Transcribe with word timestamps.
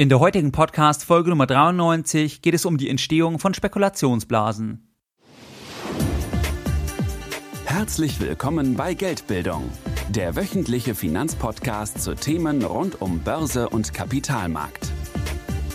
In 0.00 0.08
der 0.08 0.20
heutigen 0.20 0.52
Podcast 0.52 1.04
Folge 1.04 1.30
Nummer 1.30 1.48
93 1.48 2.40
geht 2.40 2.54
es 2.54 2.64
um 2.64 2.78
die 2.78 2.88
Entstehung 2.88 3.40
von 3.40 3.52
Spekulationsblasen. 3.52 4.94
Herzlich 7.64 8.20
willkommen 8.20 8.76
bei 8.76 8.94
Geldbildung, 8.94 9.68
der 10.08 10.36
wöchentliche 10.36 10.94
Finanzpodcast 10.94 12.00
zu 12.00 12.14
Themen 12.14 12.62
rund 12.62 13.02
um 13.02 13.18
Börse 13.24 13.70
und 13.70 13.92
Kapitalmarkt. 13.92 14.86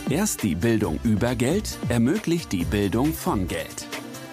Erst 0.09 0.43
die 0.43 0.55
Bildung 0.55 1.01
über 1.03 1.35
Geld 1.35 1.77
ermöglicht 1.89 2.53
die 2.53 2.63
Bildung 2.63 3.11
von 3.11 3.49
Geld. 3.49 3.89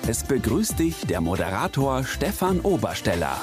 Es 0.07 0.23
begrüßt 0.23 0.79
dich 0.79 1.05
der 1.09 1.21
Moderator 1.21 2.05
Stefan 2.05 2.61
Obersteller. 2.61 3.41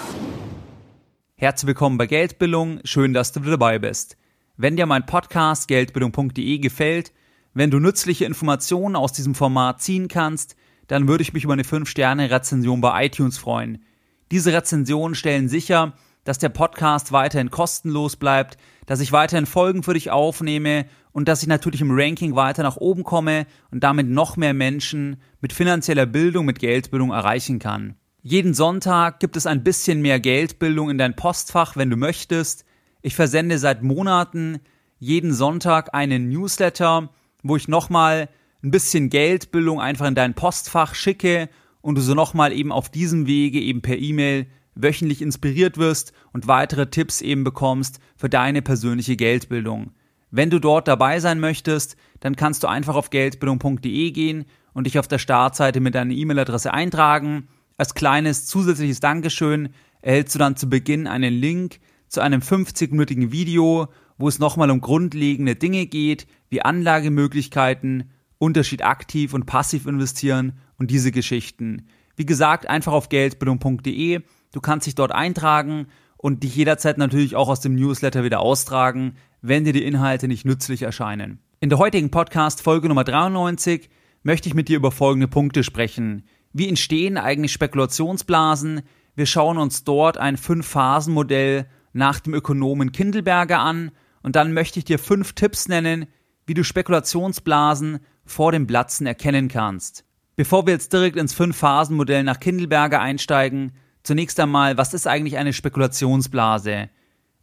Herzlich 1.36 1.68
willkommen 1.68 1.98
bei 1.98 2.07
Geldbildung, 2.07 2.79
schön, 2.86 3.14
dass 3.14 3.34
du 3.34 3.41
dabei 3.41 3.79
bist. 3.79 4.16
Wenn 4.60 4.76
dir 4.76 4.88
mein 4.88 5.05
Podcast 5.05 5.68
geldbildung.de 5.68 6.57
gefällt, 6.57 7.14
wenn 7.54 7.70
du 7.70 7.78
nützliche 7.78 8.26
Informationen 8.26 8.96
aus 8.96 9.14
diesem 9.14 9.36
Format 9.36 9.84
ziehen 9.84 10.07
kannst, 10.07 10.56
dann 10.88 11.07
würde 11.07 11.21
ich 11.21 11.32
mich 11.32 11.43
über 11.43 11.54
eine 11.54 11.61
5-Sterne-Rezension 11.61 12.82
bei 12.82 13.06
iTunes 13.06 13.38
freuen. 13.38 13.86
Diese 14.32 14.51
Rezensionen 14.54 15.14
stellen 15.14 15.48
sicher, 15.48 15.93
dass 16.24 16.39
der 16.39 16.50
Podcast 16.50 17.12
weiterhin 17.12 17.51
kostenlos 17.51 18.15
bleibt, 18.15 18.57
dass 18.88 19.00
ich 19.00 19.12
weiterhin 19.12 19.46
Folgen 19.46 19.84
für 19.84 19.93
dich 19.93 20.10
aufnehme 20.10 20.87
und 21.12 21.28
dass 21.28 21.43
ich 21.43 21.48
natürlich 21.48 21.82
im 21.82 21.92
Ranking 21.92 22.36
weiter 22.36 22.64
nach 22.64 22.78
oben 22.78 23.04
komme 23.04 23.46
und 23.70 23.84
damit 23.84 24.10
noch 24.10 24.37
mehr 24.37 24.56
Menschen 24.56 25.21
mit 25.39 25.54
finanzieller 25.54 26.07
Bildung, 26.07 26.48
mit 26.48 26.57
Geldbildung 26.57 27.12
erreichen 27.12 27.60
kann. 27.60 27.96
Jeden 28.24 28.56
Sonntag 28.56 29.20
gibt 29.20 29.37
es 29.37 29.46
ein 29.46 29.64
bisschen 29.64 30.01
mehr 30.01 30.20
Geldbildung 30.20 30.89
in 30.89 30.98
dein 30.98 31.15
Postfach, 31.15 31.76
wenn 31.76 31.92
du 31.92 31.96
möchtest. 31.96 32.66
Ich 33.02 33.16
versende 33.16 33.58
seit 33.58 33.83
Monaten 33.83 34.59
jeden 35.00 35.33
Sonntag 35.33 35.94
einen 35.94 36.30
Newsletter, 36.30 37.09
wo 37.44 37.56
ich 37.56 37.67
nochmal 37.67 38.30
ein 38.64 38.72
bisschen 38.72 39.09
Geldbildung 39.09 39.80
einfach 39.80 40.08
in 40.08 40.16
dein 40.16 40.33
Postfach 40.33 40.95
schicke 40.95 41.50
und 41.81 41.95
du 41.95 42.02
so 42.02 42.16
nochmal 42.16 42.52
eben 42.52 42.72
auf 42.72 42.90
diesem 42.90 43.28
Wege 43.28 43.59
eben 43.59 43.81
per 43.81 43.98
E-Mail 43.98 44.48
wöchentlich 44.75 45.22
inspiriert 45.22 45.78
wirst 45.78 46.14
und 46.34 46.48
weitere 46.48 46.90
Tipps 46.90 47.22
eben 47.22 47.44
bekommst 47.44 48.00
für 48.16 48.30
deine 48.30 48.62
persönliche 48.62 49.16
Geldbildung. 49.16 49.92
Wenn 50.30 50.50
du 50.50 50.59
dort 50.59 50.88
dabei 50.88 51.20
sein 51.20 51.40
möchtest, 51.40 51.95
dann 52.20 52.36
kannst 52.36 52.64
du 52.64 52.68
einfach 52.68 52.95
auf 52.95 53.09
geldbildung.de 53.09 54.12
gehen 54.12 54.45
und 54.73 54.86
dich 54.86 55.00
auf 55.00 55.08
der 55.08 55.20
Startseite 55.20 55.80
mit 55.80 55.95
deiner 55.95 56.14
E-Mail-Adresse 56.14 56.73
eintragen. 56.73 57.48
Als 57.78 57.94
kleines 57.94 58.45
zusätzliches 58.45 59.00
Dankeschön 59.00 59.70
erhältst 60.02 60.36
du 60.36 60.40
dann 60.40 60.58
zu 60.58 60.70
Beginn 60.70 61.08
einen 61.08 61.34
Link 61.34 61.80
zu 62.08 62.22
einem 62.22 62.41
50-minütigen 62.41 63.31
Video, 63.31 63.88
wo 64.17 64.27
es 64.27 64.39
nochmal 64.39 64.72
um 64.72 64.81
grundlegende 64.81 65.55
Dinge 65.55 65.86
geht, 65.86 66.27
wie 66.50 66.61
Anlagemöglichkeiten, 66.61 68.11
Unterschied 68.39 68.83
aktiv 68.83 69.33
und 69.33 69.45
passiv 69.45 69.86
investieren 69.86 70.59
und 70.78 70.91
diese 70.91 71.11
Geschichten. 71.11 71.88
Wie 72.16 72.25
gesagt, 72.25 72.67
einfach 72.67 72.94
auf 72.94 73.09
geldbildung.de. 73.09 74.22
Du 74.52 74.61
kannst 74.61 74.88
dich 74.88 74.95
dort 74.95 75.11
eintragen 75.11 75.88
und 76.17 76.44
dich 76.44 76.55
jederzeit 76.55 76.97
natürlich 76.97 77.35
auch 77.35 77.50
aus 77.50 77.61
dem 77.61 77.75
Newsletter 77.75 78.23
wieder 78.23 78.39
austragen, 78.39 79.16
wenn 79.41 79.63
dir 79.63 79.73
die 79.73 79.85
Inhalte 79.85 80.28
nicht 80.28 80.45
nützlich 80.45 80.81
erscheinen. 80.81 81.39
In 81.59 81.69
der 81.69 81.78
heutigen 81.80 82.11
Podcast 82.11 82.61
Folge 82.61 82.88
Nummer 82.88 83.03
93 83.03 83.89
möchte 84.23 84.50
ich 84.50 84.55
mit 84.55 84.67
dir 84.67 84.78
über 84.78 84.91
folgende 84.91 85.28
Punkte 85.28 85.63
sprechen. 85.63 86.23
Wie 86.53 86.67
entstehen 86.67 87.17
eigentlich 87.17 87.52
Spekulationsblasen? 87.52 88.81
Wir 89.16 89.25
schauen 89.25 89.58
uns 89.58 89.83
dort 89.83 90.17
ein 90.17 90.38
Fünf-Phasen-Modell 90.38 91.67
nach 91.98 92.20
dem 92.20 92.34
Ökonomen 92.34 92.92
Kindelberger 92.92 93.59
an 93.59 93.92
und 94.22 94.36
dann 94.36 94.53
möchte 94.53 94.80
ich 94.80 94.86
dir 94.86 95.00
fünf 95.00 95.34
Tipps 95.34 95.67
nennen, 95.67 96.08
wie 96.45 96.53
du 96.53 96.64
Spekulationsblasen 96.64 98.00
vor 98.26 98.52
dem 98.52 98.67
Platzen 98.67 99.08
erkennen 99.08 99.48
kannst. 99.48 100.06
Bevor 100.36 100.66
wir 100.66 100.73
jetzt 100.73 100.94
direkt 100.94 101.18
ins 101.18 101.34
Fünf-Phasen-Modell 101.34 102.23
nach 102.23 102.40
Kindelberger 102.40 103.02
einsteigen, 103.02 103.73
zunächst 104.03 104.40
einmal, 104.40 104.78
was 104.78 104.94
ist 104.94 105.08
eigentlich 105.08 105.38
eine 105.38 105.53
Spekulationsblase? 105.53 106.90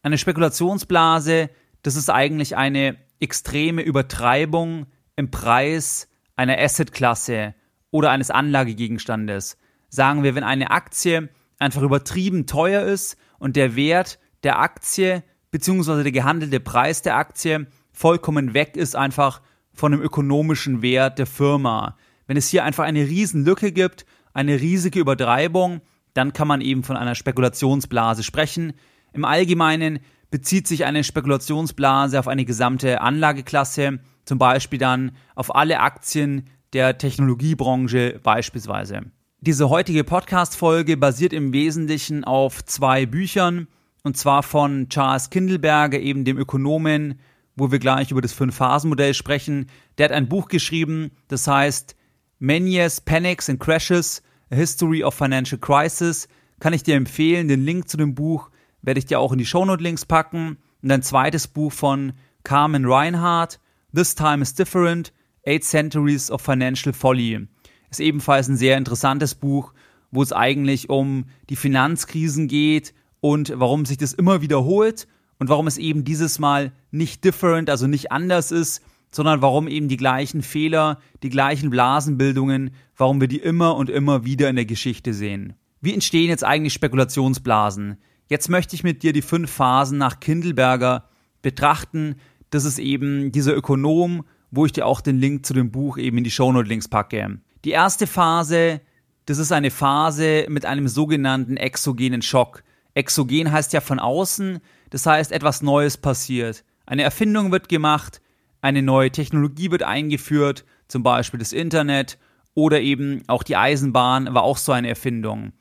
Eine 0.02 0.18
Spekulationsblase, 0.18 1.50
das 1.82 1.96
ist 1.96 2.08
eigentlich 2.08 2.56
eine 2.56 2.96
extreme 3.18 3.82
Übertreibung 3.82 4.86
im 5.16 5.30
Preis 5.30 6.08
einer 6.36 6.58
Assetklasse 6.58 7.54
oder 7.90 8.10
eines 8.10 8.30
Anlagegegenstandes. 8.30 9.56
Sagen 9.88 10.22
wir, 10.22 10.34
wenn 10.34 10.44
eine 10.44 10.70
Aktie 10.70 11.28
einfach 11.58 11.82
übertrieben 11.82 12.46
teuer 12.46 12.82
ist 12.82 13.16
und 13.38 13.56
der 13.56 13.76
Wert 13.76 14.18
der 14.44 14.58
Aktie 14.58 15.22
beziehungsweise 15.50 16.02
der 16.02 16.12
gehandelte 16.12 16.60
Preis 16.60 17.02
der 17.02 17.16
Aktie 17.16 17.66
vollkommen 17.92 18.54
weg 18.54 18.76
ist 18.76 18.96
einfach 18.96 19.40
von 19.72 19.92
dem 19.92 20.02
ökonomischen 20.02 20.82
Wert 20.82 21.18
der 21.18 21.26
Firma. 21.26 21.96
Wenn 22.26 22.36
es 22.36 22.48
hier 22.48 22.64
einfach 22.64 22.84
eine 22.84 23.06
Riesenlücke 23.06 23.72
gibt, 23.72 24.04
eine 24.32 24.60
riesige 24.60 24.98
Übertreibung, 25.00 25.80
dann 26.12 26.32
kann 26.32 26.48
man 26.48 26.60
eben 26.60 26.82
von 26.82 26.96
einer 26.96 27.14
Spekulationsblase 27.14 28.22
sprechen. 28.22 28.72
Im 29.12 29.24
Allgemeinen 29.24 30.00
bezieht 30.30 30.66
sich 30.66 30.84
eine 30.84 31.04
Spekulationsblase 31.04 32.18
auf 32.18 32.26
eine 32.26 32.44
gesamte 32.44 33.00
Anlageklasse, 33.00 34.00
zum 34.24 34.38
Beispiel 34.38 34.78
dann 34.78 35.12
auf 35.36 35.54
alle 35.54 35.80
Aktien 35.80 36.48
der 36.72 36.98
Technologiebranche 36.98 38.18
beispielsweise. 38.22 39.02
Diese 39.40 39.68
heutige 39.70 40.02
Podcast-Folge 40.02 40.96
basiert 40.96 41.32
im 41.32 41.52
Wesentlichen 41.52 42.24
auf 42.24 42.64
zwei 42.64 43.06
Büchern 43.06 43.68
und 44.04 44.18
zwar 44.18 44.42
von 44.42 44.88
Charles 44.90 45.30
Kindelberger, 45.30 45.98
eben 45.98 46.24
dem 46.24 46.36
Ökonomen, 46.36 47.18
wo 47.56 47.72
wir 47.72 47.78
gleich 47.78 48.10
über 48.10 48.20
das 48.20 48.34
Fünf-Phasen-Modell 48.34 49.14
sprechen. 49.14 49.66
Der 49.96 50.04
hat 50.04 50.12
ein 50.12 50.28
Buch 50.28 50.48
geschrieben, 50.48 51.10
das 51.28 51.48
heißt 51.48 51.96
Meniere's 52.38 53.00
Panics 53.00 53.48
and 53.48 53.60
Crashes, 53.60 54.22
A 54.50 54.56
History 54.56 55.02
of 55.02 55.14
Financial 55.14 55.58
Crisis. 55.58 56.28
Kann 56.60 56.74
ich 56.74 56.82
dir 56.82 56.96
empfehlen. 56.96 57.48
Den 57.48 57.64
Link 57.64 57.88
zu 57.88 57.96
dem 57.96 58.14
Buch 58.14 58.50
werde 58.82 58.98
ich 58.98 59.06
dir 59.06 59.18
auch 59.18 59.32
in 59.32 59.38
die 59.38 59.46
Shownote-Links 59.46 60.04
packen. 60.04 60.58
Und 60.82 60.92
ein 60.92 61.02
zweites 61.02 61.48
Buch 61.48 61.72
von 61.72 62.12
Carmen 62.42 62.84
Reinhardt, 62.84 63.58
This 63.94 64.14
Time 64.14 64.42
is 64.42 64.54
Different, 64.54 65.14
Eight 65.46 65.64
Centuries 65.64 66.30
of 66.30 66.42
Financial 66.42 66.92
Folly. 66.92 67.48
Ist 67.88 68.00
ebenfalls 68.00 68.48
ein 68.48 68.58
sehr 68.58 68.76
interessantes 68.76 69.34
Buch, 69.34 69.72
wo 70.10 70.22
es 70.22 70.32
eigentlich 70.32 70.90
um 70.90 71.24
die 71.48 71.56
Finanzkrisen 71.56 72.48
geht 72.48 72.92
und 73.24 73.54
warum 73.56 73.86
sich 73.86 73.96
das 73.96 74.12
immer 74.12 74.42
wiederholt 74.42 75.06
und 75.38 75.48
warum 75.48 75.66
es 75.66 75.78
eben 75.78 76.04
dieses 76.04 76.38
Mal 76.38 76.72
nicht 76.90 77.24
different, 77.24 77.70
also 77.70 77.86
nicht 77.86 78.12
anders 78.12 78.52
ist, 78.52 78.82
sondern 79.10 79.40
warum 79.40 79.66
eben 79.66 79.88
die 79.88 79.96
gleichen 79.96 80.42
Fehler, 80.42 80.98
die 81.22 81.30
gleichen 81.30 81.70
Blasenbildungen, 81.70 82.72
warum 82.98 83.22
wir 83.22 83.28
die 83.28 83.38
immer 83.38 83.76
und 83.76 83.88
immer 83.88 84.26
wieder 84.26 84.50
in 84.50 84.56
der 84.56 84.66
Geschichte 84.66 85.14
sehen. 85.14 85.54
Wie 85.80 85.94
entstehen 85.94 86.28
jetzt 86.28 86.44
eigentlich 86.44 86.74
Spekulationsblasen? 86.74 87.96
Jetzt 88.28 88.50
möchte 88.50 88.76
ich 88.76 88.84
mit 88.84 89.02
dir 89.02 89.14
die 89.14 89.22
fünf 89.22 89.50
Phasen 89.50 89.96
nach 89.96 90.20
Kindelberger 90.20 91.08
betrachten. 91.40 92.16
Das 92.50 92.66
ist 92.66 92.78
eben 92.78 93.32
dieser 93.32 93.56
Ökonom, 93.56 94.26
wo 94.50 94.66
ich 94.66 94.72
dir 94.72 94.84
auch 94.84 95.00
den 95.00 95.18
Link 95.18 95.46
zu 95.46 95.54
dem 95.54 95.70
Buch 95.70 95.96
eben 95.96 96.18
in 96.18 96.24
die 96.24 96.30
Shownote-Links 96.30 96.88
packe. 96.88 97.38
Die 97.64 97.70
erste 97.70 98.06
Phase, 98.06 98.82
das 99.24 99.38
ist 99.38 99.50
eine 99.50 99.70
Phase 99.70 100.44
mit 100.50 100.66
einem 100.66 100.88
sogenannten 100.88 101.56
exogenen 101.56 102.20
Schock. 102.20 102.62
Exogen 102.94 103.50
heißt 103.50 103.72
ja 103.72 103.80
von 103.80 103.98
außen, 103.98 104.60
das 104.90 105.06
heißt 105.06 105.32
etwas 105.32 105.62
Neues 105.62 105.96
passiert. 105.96 106.64
Eine 106.86 107.02
Erfindung 107.02 107.50
wird 107.50 107.68
gemacht, 107.68 108.20
eine 108.60 108.82
neue 108.82 109.10
Technologie 109.10 109.70
wird 109.70 109.82
eingeführt, 109.82 110.64
zum 110.88 111.02
Beispiel 111.02 111.38
das 111.38 111.52
Internet 111.52 112.18
oder 112.54 112.80
eben 112.80 113.22
auch 113.26 113.42
die 113.42 113.56
Eisenbahn 113.56 114.32
war 114.32 114.44
auch 114.44 114.56
so 114.56 114.72
eine 114.72 114.88
Erfindung. 114.88 115.52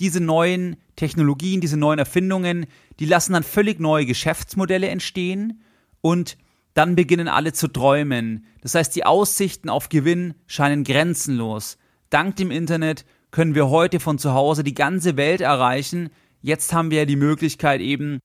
Diese 0.00 0.20
neuen 0.20 0.76
Technologien, 0.96 1.60
diese 1.60 1.76
neuen 1.76 1.98
Erfindungen, 1.98 2.66
die 2.98 3.06
lassen 3.06 3.34
dann 3.34 3.42
völlig 3.42 3.80
neue 3.80 4.06
Geschäftsmodelle 4.06 4.88
entstehen 4.88 5.62
und 6.00 6.36
dann 6.74 6.96
beginnen 6.96 7.28
alle 7.28 7.52
zu 7.52 7.68
träumen. 7.68 8.44
Das 8.62 8.74
heißt, 8.74 8.94
die 8.96 9.04
Aussichten 9.04 9.68
auf 9.68 9.88
Gewinn 9.88 10.34
scheinen 10.46 10.84
grenzenlos. 10.84 11.78
Dank 12.10 12.36
dem 12.36 12.50
Internet 12.50 13.04
können 13.30 13.54
wir 13.54 13.68
heute 13.68 14.00
von 14.00 14.18
zu 14.18 14.34
Hause 14.34 14.64
die 14.64 14.74
ganze 14.74 15.16
Welt 15.16 15.40
erreichen, 15.40 16.10
Jetzt 16.40 16.72
haben 16.72 16.90
wir 16.90 16.98
ja 16.98 17.04
die 17.04 17.16
Möglichkeit 17.16 17.80
eben 17.80 18.18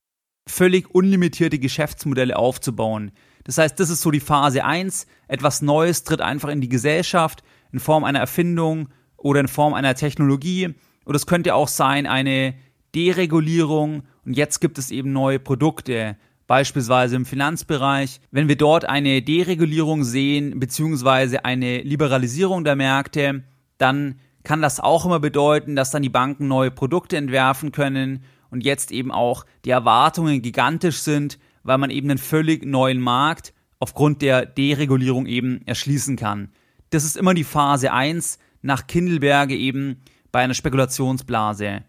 völlig 0.48 0.94
unlimitierte 0.94 1.58
Geschäftsmodelle 1.58 2.36
aufzubauen. 2.36 3.12
Das 3.44 3.58
heißt, 3.58 3.78
das 3.78 3.90
ist 3.90 4.00
so 4.00 4.10
die 4.10 4.20
Phase 4.20 4.64
1. 4.64 5.06
Etwas 5.28 5.62
Neues 5.62 6.04
tritt 6.04 6.20
einfach 6.20 6.48
in 6.48 6.60
die 6.60 6.68
Gesellschaft 6.68 7.42
in 7.72 7.80
Form 7.80 8.04
einer 8.04 8.20
Erfindung 8.20 8.88
oder 9.16 9.40
in 9.40 9.48
Form 9.48 9.74
einer 9.74 9.94
Technologie. 9.94 10.74
Oder 11.04 11.16
es 11.16 11.26
könnte 11.26 11.54
auch 11.54 11.68
sein 11.68 12.06
eine 12.06 12.54
Deregulierung 12.94 14.02
und 14.24 14.36
jetzt 14.36 14.60
gibt 14.60 14.78
es 14.78 14.90
eben 14.90 15.12
neue 15.12 15.38
Produkte. 15.38 16.16
Beispielsweise 16.46 17.16
im 17.16 17.26
Finanzbereich. 17.26 18.20
Wenn 18.30 18.48
wir 18.48 18.56
dort 18.56 18.84
eine 18.84 19.20
Deregulierung 19.20 20.04
sehen, 20.04 20.60
beziehungsweise 20.60 21.44
eine 21.44 21.82
Liberalisierung 21.82 22.62
der 22.62 22.76
Märkte, 22.76 23.42
dann 23.78 24.20
kann 24.46 24.62
das 24.62 24.78
auch 24.78 25.04
immer 25.04 25.18
bedeuten, 25.18 25.74
dass 25.74 25.90
dann 25.90 26.02
die 26.02 26.08
Banken 26.08 26.46
neue 26.46 26.70
Produkte 26.70 27.16
entwerfen 27.16 27.72
können 27.72 28.22
und 28.48 28.62
jetzt 28.64 28.92
eben 28.92 29.10
auch 29.10 29.44
die 29.64 29.70
Erwartungen 29.70 30.40
gigantisch 30.40 30.98
sind, 31.00 31.40
weil 31.64 31.78
man 31.78 31.90
eben 31.90 32.08
einen 32.08 32.18
völlig 32.18 32.64
neuen 32.64 33.00
Markt 33.00 33.52
aufgrund 33.80 34.22
der 34.22 34.46
Deregulierung 34.46 35.26
eben 35.26 35.66
erschließen 35.66 36.14
kann. 36.14 36.52
Das 36.90 37.02
ist 37.02 37.16
immer 37.16 37.34
die 37.34 37.42
Phase 37.42 37.92
1 37.92 38.38
nach 38.62 38.86
Kindelberge 38.86 39.56
eben 39.56 40.00
bei 40.30 40.44
einer 40.44 40.54
Spekulationsblase. 40.54 41.82